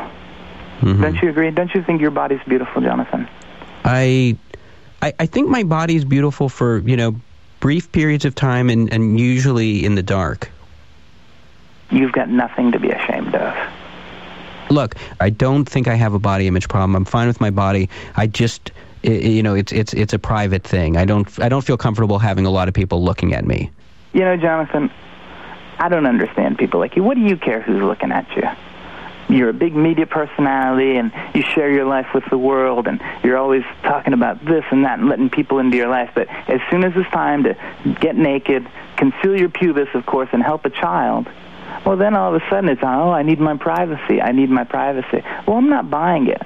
Mm-hmm. 0.81 1.01
Don't 1.01 1.21
you 1.21 1.29
agree? 1.29 1.51
Don't 1.51 1.73
you 1.73 1.83
think 1.83 2.01
your 2.01 2.12
body's 2.12 2.41
beautiful, 2.47 2.81
Jonathan? 2.81 3.27
I, 3.86 4.38
I, 5.01 5.13
I 5.19 5.25
think 5.25 5.49
my 5.49 5.63
body's 5.63 6.05
beautiful 6.05 6.49
for 6.49 6.79
you 6.79 6.97
know 6.97 7.15
brief 7.59 7.91
periods 7.91 8.25
of 8.25 8.36
time 8.36 8.69
and, 8.69 8.91
and 8.91 9.19
usually 9.19 9.86
in 9.86 9.95
the 9.95 10.03
dark. 10.03 10.51
You've 11.91 12.12
got 12.12 12.29
nothing 12.29 12.71
to 12.73 12.79
be 12.79 12.89
ashamed 12.89 13.36
of. 13.36 13.55
Look, 14.69 14.95
I 15.19 15.29
don't 15.29 15.65
think 15.65 15.88
I 15.88 15.95
have 15.95 16.13
a 16.13 16.19
body 16.19 16.47
image 16.47 16.67
problem. 16.67 16.95
I'm 16.95 17.05
fine 17.05 17.27
with 17.27 17.39
my 17.39 17.51
body. 17.51 17.89
I 18.15 18.27
just 18.27 18.71
it, 19.03 19.23
you 19.23 19.43
know, 19.43 19.53
it's 19.53 19.71
it's 19.71 19.93
it's 19.93 20.13
a 20.13 20.19
private 20.19 20.63
thing. 20.63 20.97
I 20.97 21.05
don't 21.05 21.27
I 21.39 21.49
don't 21.49 21.63
feel 21.63 21.77
comfortable 21.77 22.19
having 22.19 22.45
a 22.45 22.49
lot 22.49 22.67
of 22.67 22.73
people 22.73 23.03
looking 23.03 23.33
at 23.33 23.45
me. 23.45 23.69
You 24.13 24.21
know, 24.21 24.38
Jonathan, 24.38 24.91
I 25.79 25.89
don't 25.89 26.05
understand 26.05 26.57
people 26.57 26.79
like 26.79 26.95
you. 26.95 27.03
What 27.03 27.15
do 27.15 27.21
you 27.21 27.38
care 27.38 27.62
who's 27.62 27.81
looking 27.81 28.12
at 28.12 28.29
you? 28.36 28.43
You're 29.34 29.50
a 29.50 29.54
big 29.54 29.76
media 29.76 30.06
personality 30.06 30.96
and 30.98 31.12
you 31.34 31.41
share 31.41 31.72
your 31.72 31.86
life 31.86 32.08
with 32.13 32.24
the 32.30 32.38
world 32.38 32.88
and 32.88 33.02
you're 33.24 33.38
always 33.38 33.63
talking 33.82 34.13
about 34.13 34.43
this 34.46 34.63
and 34.72 34.86
that 34.86 35.00
and 35.00 35.10
letting 35.10 35.30
people 35.30 35.60
into 35.60 35.76
your 35.76 35.89
life. 35.89 36.12
But 36.13 36.28
as 36.30 36.62
soon 36.69 36.84
as 36.84 36.93
it's 36.96 37.10
time 37.10 37.43
to 37.43 37.58
get 38.00 38.15
naked, 38.15 38.67
conceal 38.96 39.36
your 39.38 39.50
pubis, 39.50 39.93
of 39.96 40.06
course, 40.06 40.30
and 40.34 40.43
help 40.43 40.65
a 40.65 40.69
child, 40.69 41.28
well, 41.86 41.98
then 41.98 42.15
all 42.15 42.36
of 42.36 42.41
a 42.41 42.50
sudden 42.50 42.69
it's, 42.69 42.82
oh, 42.84 43.12
I 43.12 43.24
need 43.24 43.39
my 43.39 43.58
privacy. 43.58 44.22
I 44.22 44.32
need 44.32 44.50
my 44.50 44.63
privacy. 44.63 45.24
Well, 45.48 45.58
I'm 45.58 45.69
not 45.69 45.89
buying 45.89 46.28
it. 46.28 46.41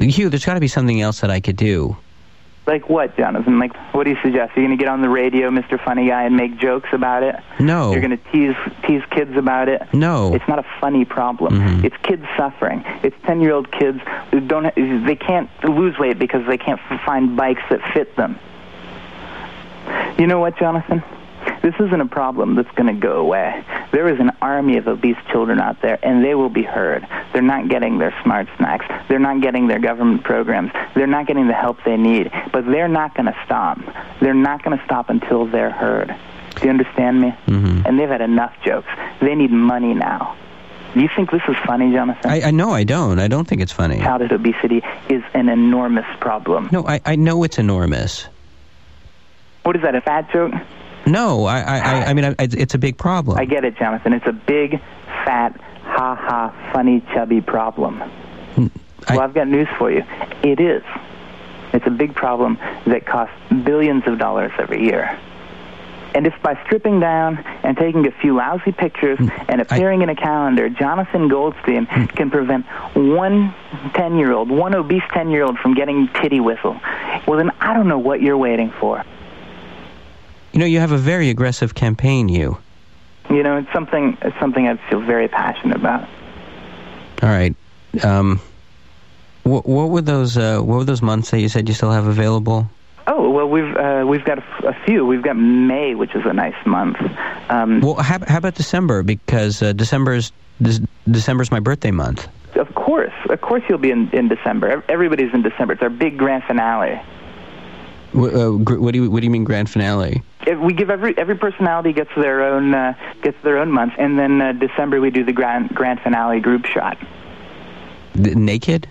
Hugh, 0.00 0.30
there's 0.30 0.44
got 0.44 0.54
to 0.54 0.60
be 0.60 0.68
something 0.68 1.00
else 1.00 1.20
that 1.20 1.30
I 1.30 1.40
could 1.40 1.56
do. 1.56 1.96
Like 2.64 2.88
what, 2.88 3.16
Jonathan? 3.16 3.58
Like, 3.58 3.74
what 3.92 4.04
do 4.04 4.10
you 4.10 4.16
suggest? 4.22 4.56
Are 4.56 4.60
you 4.60 4.68
going 4.68 4.78
to 4.78 4.80
get 4.82 4.88
on 4.88 5.02
the 5.02 5.08
radio, 5.08 5.50
Mr. 5.50 5.82
Funny 5.84 6.06
Guy, 6.08 6.22
and 6.22 6.36
make 6.36 6.58
jokes 6.58 6.88
about 6.92 7.24
it? 7.24 7.34
No. 7.58 7.90
You're 7.90 8.00
going 8.00 8.16
to 8.16 8.30
tease 8.30 8.54
tease 8.86 9.02
kids 9.10 9.36
about 9.36 9.68
it? 9.68 9.82
No. 9.92 10.32
It's 10.32 10.46
not 10.46 10.60
a 10.60 10.66
funny 10.80 11.04
problem. 11.04 11.54
Mm-hmm. 11.54 11.84
It's 11.86 11.96
kids 12.04 12.24
suffering. 12.36 12.84
It's 13.02 13.16
ten 13.26 13.40
year 13.40 13.52
old 13.52 13.72
kids 13.72 13.98
who 14.30 14.38
don't 14.40 14.72
they 14.76 15.16
can't 15.16 15.50
lose 15.64 15.98
weight 15.98 16.20
because 16.20 16.46
they 16.46 16.58
can't 16.58 16.80
find 17.04 17.36
bikes 17.36 17.62
that 17.68 17.80
fit 17.92 18.14
them. 18.16 18.38
You 20.16 20.28
know 20.28 20.38
what, 20.38 20.56
Jonathan? 20.56 21.02
This 21.62 21.74
isn't 21.78 22.00
a 22.00 22.06
problem 22.06 22.56
that's 22.56 22.70
going 22.72 22.92
to 22.92 23.00
go 23.00 23.20
away. 23.20 23.64
There 23.92 24.08
is 24.08 24.18
an 24.18 24.32
army 24.42 24.78
of 24.78 24.88
obese 24.88 25.16
children 25.30 25.60
out 25.60 25.80
there, 25.80 25.98
and 26.02 26.24
they 26.24 26.34
will 26.34 26.50
be 26.50 26.64
heard. 26.64 27.06
They're 27.32 27.40
not 27.40 27.68
getting 27.68 27.98
their 27.98 28.14
smart 28.22 28.48
snacks. 28.56 28.84
They're 29.08 29.20
not 29.20 29.40
getting 29.40 29.68
their 29.68 29.78
government 29.78 30.24
programs. 30.24 30.72
They're 30.94 31.06
not 31.06 31.26
getting 31.26 31.46
the 31.46 31.54
help 31.54 31.78
they 31.84 31.96
need. 31.96 32.32
But 32.52 32.66
they're 32.66 32.88
not 32.88 33.14
going 33.14 33.26
to 33.26 33.36
stop. 33.44 33.78
They're 34.20 34.34
not 34.34 34.64
going 34.64 34.76
to 34.76 34.84
stop 34.84 35.08
until 35.08 35.46
they're 35.46 35.70
heard. 35.70 36.14
Do 36.56 36.64
you 36.64 36.70
understand 36.70 37.20
me? 37.20 37.28
Mm-hmm. 37.46 37.86
And 37.86 37.98
they've 37.98 38.08
had 38.08 38.20
enough 38.20 38.54
jokes. 38.64 38.88
They 39.20 39.34
need 39.34 39.52
money 39.52 39.94
now. 39.94 40.36
Do 40.94 41.00
you 41.00 41.08
think 41.16 41.30
this 41.30 41.42
is 41.48 41.56
funny, 41.64 41.90
Jonathan? 41.92 42.30
I, 42.30 42.42
I 42.42 42.50
know 42.50 42.70
I 42.70 42.84
don't. 42.84 43.18
I 43.18 43.28
don't 43.28 43.48
think 43.48 43.62
it's 43.62 43.72
funny. 43.72 43.98
Childhood 43.98 44.32
obesity 44.32 44.82
is 45.08 45.22
an 45.32 45.48
enormous 45.48 46.04
problem. 46.20 46.68
No, 46.70 46.86
I, 46.86 47.00
I 47.06 47.16
know 47.16 47.44
it's 47.44 47.58
enormous. 47.58 48.26
What 49.62 49.76
is 49.76 49.82
that, 49.82 49.94
a 49.94 50.00
fat 50.00 50.30
joke? 50.32 50.52
No, 51.06 51.44
I, 51.46 51.60
I, 51.60 52.04
I 52.06 52.14
mean, 52.14 52.24
I, 52.24 52.34
it's 52.38 52.74
a 52.74 52.78
big 52.78 52.96
problem. 52.96 53.38
I 53.38 53.44
get 53.44 53.64
it, 53.64 53.76
Jonathan. 53.76 54.12
It's 54.12 54.26
a 54.26 54.32
big, 54.32 54.80
fat, 55.06 55.58
ha-ha, 55.82 56.70
funny, 56.72 57.00
chubby 57.12 57.40
problem. 57.40 58.02
I, 58.02 59.16
well, 59.16 59.20
I've 59.20 59.34
got 59.34 59.48
news 59.48 59.68
for 59.78 59.90
you. 59.90 60.04
It 60.42 60.60
is. 60.60 60.82
It's 61.72 61.86
a 61.86 61.90
big 61.90 62.14
problem 62.14 62.58
that 62.86 63.06
costs 63.06 63.34
billions 63.64 64.06
of 64.06 64.18
dollars 64.18 64.52
every 64.58 64.84
year. 64.84 65.18
And 66.14 66.26
if 66.26 66.34
by 66.42 66.62
stripping 66.66 67.00
down 67.00 67.38
and 67.62 67.76
taking 67.76 68.06
a 68.06 68.10
few 68.10 68.36
lousy 68.36 68.72
pictures 68.72 69.18
and 69.48 69.60
appearing 69.62 70.00
I, 70.00 70.04
in 70.04 70.08
a 70.10 70.14
calendar, 70.14 70.68
Jonathan 70.68 71.28
Goldstein 71.28 71.86
can 71.86 72.30
prevent 72.30 72.66
one 72.94 73.54
10-year-old, 73.94 74.50
one 74.50 74.74
obese 74.74 75.02
10-year-old 75.04 75.58
from 75.58 75.74
getting 75.74 76.08
titty 76.08 76.40
whistle, 76.40 76.78
well, 77.26 77.38
then 77.38 77.50
I 77.60 77.72
don't 77.72 77.88
know 77.88 77.98
what 77.98 78.20
you're 78.20 78.36
waiting 78.36 78.72
for. 78.78 79.02
You 80.52 80.60
know, 80.60 80.66
you 80.66 80.80
have 80.80 80.92
a 80.92 80.98
very 80.98 81.30
aggressive 81.30 81.74
campaign, 81.74 82.28
you. 82.28 82.58
You 83.30 83.42
know, 83.42 83.56
it's 83.58 83.72
something 83.72 84.18
it's 84.22 84.38
something 84.38 84.68
I 84.68 84.76
feel 84.90 85.00
very 85.00 85.28
passionate 85.28 85.76
about. 85.76 86.08
All 87.22 87.28
right. 87.28 87.54
Um, 88.02 88.40
what, 89.44 89.66
what 89.66 89.90
were 89.90 90.02
those 90.02 90.36
uh, 90.36 90.60
What 90.60 90.76
were 90.78 90.84
those 90.84 91.02
months 91.02 91.30
that 91.30 91.40
you 91.40 91.48
said 91.48 91.68
you 91.68 91.74
still 91.74 91.90
have 91.90 92.06
available? 92.06 92.68
Oh 93.06 93.30
well, 93.30 93.48
we've 93.48 93.76
uh, 93.76 94.04
we've 94.06 94.24
got 94.24 94.38
a, 94.38 94.42
f- 94.42 94.64
a 94.76 94.84
few. 94.84 95.06
We've 95.06 95.22
got 95.22 95.36
May, 95.36 95.94
which 95.94 96.14
is 96.14 96.22
a 96.24 96.32
nice 96.32 96.54
month. 96.66 96.98
Um, 97.48 97.80
well, 97.80 97.94
how, 97.94 98.18
how 98.26 98.38
about 98.38 98.54
December? 98.54 99.02
Because 99.02 99.62
uh, 99.62 99.72
December's 99.72 100.32
December's 101.10 101.50
my 101.50 101.60
birthday 101.60 101.90
month. 101.90 102.28
Of 102.54 102.74
course, 102.74 103.12
of 103.30 103.40
course, 103.40 103.62
you'll 103.68 103.78
be 103.78 103.90
in 103.90 104.10
in 104.10 104.28
December. 104.28 104.84
Everybody's 104.88 105.32
in 105.32 105.42
December. 105.42 105.72
It's 105.74 105.82
our 105.82 105.90
big 105.90 106.18
grand 106.18 106.44
finale. 106.44 107.00
What, 108.12 108.34
uh, 108.34 108.50
what 108.50 108.92
do 108.92 109.02
you 109.02 109.10
What 109.10 109.20
do 109.20 109.24
you 109.26 109.30
mean 109.30 109.44
grand 109.44 109.70
finale? 109.70 110.22
We 110.58 110.72
give 110.72 110.90
every 110.90 111.16
every 111.16 111.36
personality 111.36 111.92
gets 111.92 112.10
their 112.16 112.42
own 112.42 112.74
uh, 112.74 112.94
gets 113.22 113.40
their 113.42 113.58
own 113.58 113.70
month, 113.70 113.94
and 113.98 114.18
then 114.18 114.40
uh, 114.40 114.52
December 114.52 115.00
we 115.00 115.10
do 115.10 115.24
the 115.24 115.32
grand 115.32 115.70
grand 115.70 116.00
finale 116.00 116.40
group 116.40 116.66
shot. 116.66 116.98
The 118.14 118.34
naked. 118.34 118.88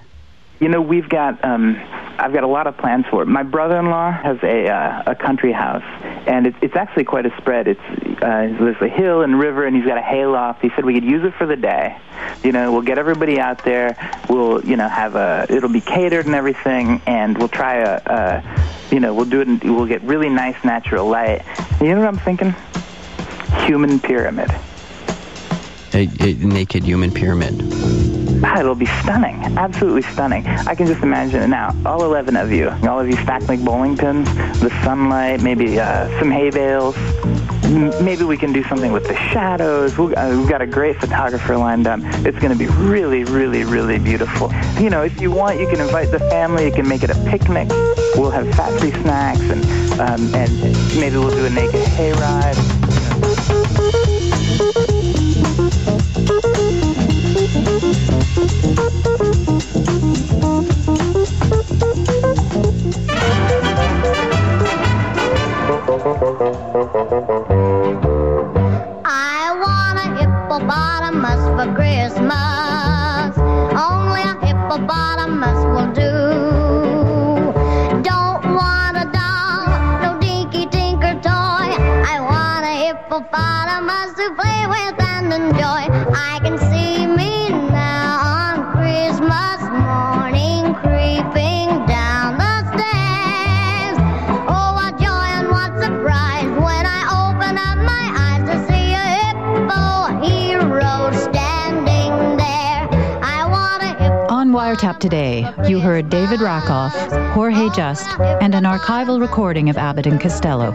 You 0.61 0.69
know, 0.69 0.79
we've 0.79 1.09
got 1.09 1.43
um, 1.43 1.75
I've 2.19 2.33
got 2.33 2.43
a 2.43 2.47
lot 2.47 2.67
of 2.67 2.77
plans 2.77 3.07
for 3.07 3.23
it. 3.23 3.25
My 3.25 3.41
brother-in-law 3.41 4.11
has 4.11 4.37
a 4.43 4.67
uh, 4.67 5.03
a 5.07 5.15
country 5.15 5.51
house, 5.51 5.83
and 6.27 6.45
it's 6.45 6.57
it's 6.61 6.75
actually 6.75 7.05
quite 7.05 7.25
a 7.25 7.35
spread. 7.37 7.67
It's 7.67 7.81
uh, 8.21 8.55
there's 8.59 8.79
a 8.79 8.87
hill 8.87 9.23
and 9.23 9.39
river, 9.39 9.65
and 9.65 9.75
he's 9.75 9.85
got 9.85 9.97
a 9.97 10.01
hayloft. 10.01 10.61
He 10.61 10.69
said 10.75 10.85
we 10.85 10.93
could 10.93 11.03
use 11.03 11.25
it 11.25 11.33
for 11.33 11.47
the 11.47 11.55
day. 11.55 11.97
You 12.43 12.51
know, 12.51 12.71
we'll 12.71 12.83
get 12.83 12.99
everybody 12.99 13.39
out 13.39 13.65
there. 13.65 13.97
We'll 14.29 14.63
you 14.63 14.77
know 14.77 14.87
have 14.87 15.15
a 15.15 15.47
it'll 15.49 15.67
be 15.67 15.81
catered 15.81 16.27
and 16.27 16.35
everything, 16.35 17.01
and 17.07 17.35
we'll 17.39 17.47
try 17.47 17.77
a, 17.77 18.01
a 18.05 18.93
you 18.93 18.99
know 18.99 19.15
we'll 19.15 19.25
do 19.25 19.41
it. 19.41 19.47
In, 19.47 19.59
we'll 19.75 19.87
get 19.87 20.03
really 20.03 20.29
nice 20.29 20.63
natural 20.63 21.07
light. 21.07 21.41
And 21.79 21.87
you 21.87 21.95
know 21.95 22.01
what 22.01 22.09
I'm 22.09 22.19
thinking? 22.19 22.53
Human 23.65 23.99
pyramid. 23.99 24.51
A, 25.95 26.07
a 26.19 26.33
naked 26.35 26.83
human 26.83 27.09
pyramid. 27.09 28.30
It'll 28.43 28.75
be 28.75 28.87
stunning, 29.03 29.35
absolutely 29.57 30.01
stunning. 30.01 30.45
I 30.47 30.73
can 30.73 30.87
just 30.87 31.03
imagine 31.03 31.43
it 31.43 31.47
now. 31.47 31.75
All 31.85 32.03
11 32.03 32.35
of 32.35 32.51
you, 32.51 32.69
all 32.69 32.99
of 32.99 33.07
you 33.07 33.15
stacked 33.17 33.47
like 33.47 33.63
bowling 33.63 33.95
pins, 33.95 34.27
the 34.59 34.69
sunlight, 34.83 35.41
maybe 35.41 35.79
uh, 35.79 36.07
some 36.19 36.31
hay 36.31 36.49
bales. 36.49 36.95
Maybe 38.01 38.23
we 38.23 38.37
can 38.37 38.51
do 38.51 38.63
something 38.63 38.91
with 38.91 39.07
the 39.07 39.15
shadows. 39.15 39.97
we 39.97 40.13
uh, 40.15 40.37
we've 40.37 40.49
got 40.49 40.61
a 40.61 40.67
great 40.67 40.99
photographer 40.99 41.55
lined 41.55 41.87
up. 41.87 41.99
It's 42.25 42.37
going 42.39 42.51
to 42.51 42.57
be 42.57 42.67
really, 42.67 43.23
really, 43.23 43.63
really 43.63 43.97
beautiful. 43.97 44.51
You 44.79 44.89
know, 44.89 45.03
if 45.03 45.21
you 45.21 45.31
want, 45.31 45.59
you 45.59 45.67
can 45.67 45.79
invite 45.79 46.11
the 46.11 46.19
family. 46.19 46.65
You 46.65 46.71
can 46.71 46.87
make 46.87 47.03
it 47.03 47.11
a 47.11 47.15
picnic. 47.29 47.69
We'll 48.15 48.31
have 48.31 48.49
fat-free 48.55 48.91
snacks, 49.03 49.39
and 49.41 49.63
um, 50.01 50.35
and 50.35 50.61
maybe 50.99 51.15
we'll 51.17 51.29
do 51.29 51.45
a 51.45 51.49
naked 51.49 51.81
hayride. 51.81 52.80
Hippopotamus 70.51 71.41
for 71.55 71.67
Christmas. 71.75 73.37
Only 73.77 74.21
a 74.21 74.35
hippopotamus 74.45 75.70
today, 105.01 105.51
you 105.67 105.79
heard 105.79 106.09
David 106.09 106.41
Rakoff, 106.41 106.93
Jorge 107.33 107.69
Just, 107.75 108.07
and 108.19 108.53
an 108.53 108.63
archival 108.63 109.19
recording 109.19 109.69
of 109.69 109.77
Abbott 109.77 110.05
and 110.05 110.21
Costello. 110.21 110.71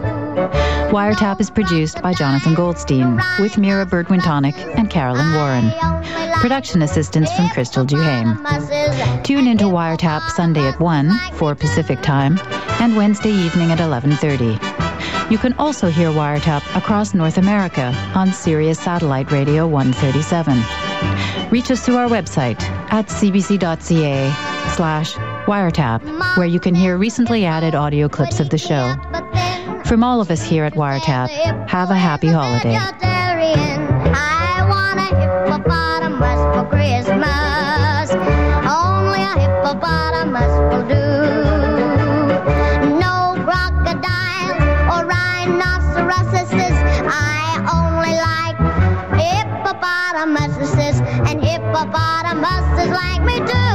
Wiretap 0.91 1.41
is 1.41 1.49
produced 1.49 2.03
by 2.03 2.13
Jonathan 2.13 2.55
Goldstein, 2.55 3.21
with 3.39 3.57
Mira 3.57 3.87
Burt-Wintonick 3.87 4.57
and 4.77 4.91
Carolyn 4.91 5.33
Warren. 5.35 5.73
Production 6.41 6.83
assistance 6.83 7.33
from 7.33 7.49
Crystal 7.51 7.87
Duhame. 7.87 9.23
Tune 9.23 9.47
into 9.47 9.65
Wiretap 9.65 10.29
Sunday 10.31 10.67
at 10.67 10.81
1, 10.81 11.11
4 11.35 11.55
Pacific 11.55 12.03
Time, 12.03 12.39
and 12.81 12.97
Wednesday 12.97 13.31
evening 13.31 13.71
at 13.71 13.79
11.30. 13.79 15.31
You 15.31 15.39
can 15.39 15.53
also 15.55 15.89
hear 15.89 16.09
Wiretap 16.09 16.63
across 16.77 17.15
North 17.15 17.39
America 17.39 17.93
on 18.15 18.33
Sirius 18.33 18.81
Satellite 18.81 19.31
Radio 19.31 19.67
137. 19.69 20.63
Reach 21.57 21.71
us 21.71 21.87
through 21.87 21.97
our 21.97 22.09
website 22.09 22.61
at 22.93 23.07
cbc.ca 23.07 24.31
slash 24.75 25.15
wiretap, 25.47 26.03
where 26.37 26.47
you 26.47 26.61
can 26.61 26.75
hear 26.75 26.99
recently 26.99 27.47
added 27.47 27.75
audio 27.75 28.11
clips 28.11 28.41
of 28.41 28.51
the 28.51 28.59
show. 28.59 28.95
From 29.87 30.05
all 30.05 30.21
of 30.21 30.31
us 30.31 30.43
here 30.43 30.65
at 30.65 30.75
Wiretap, 30.75 31.31
have 31.67 31.91
a 31.91 31.97
happy 31.97 32.29
holiday. 32.29 32.77
Christmas. 36.69 38.11
Only 38.67 39.23
a 39.23 39.35
hippopotamus 39.41 40.75
will 40.75 40.87
do. 40.87 41.06
Hippopotamuses 51.77 52.91
like 52.91 53.23
me 53.23 53.37
too. 53.47 53.66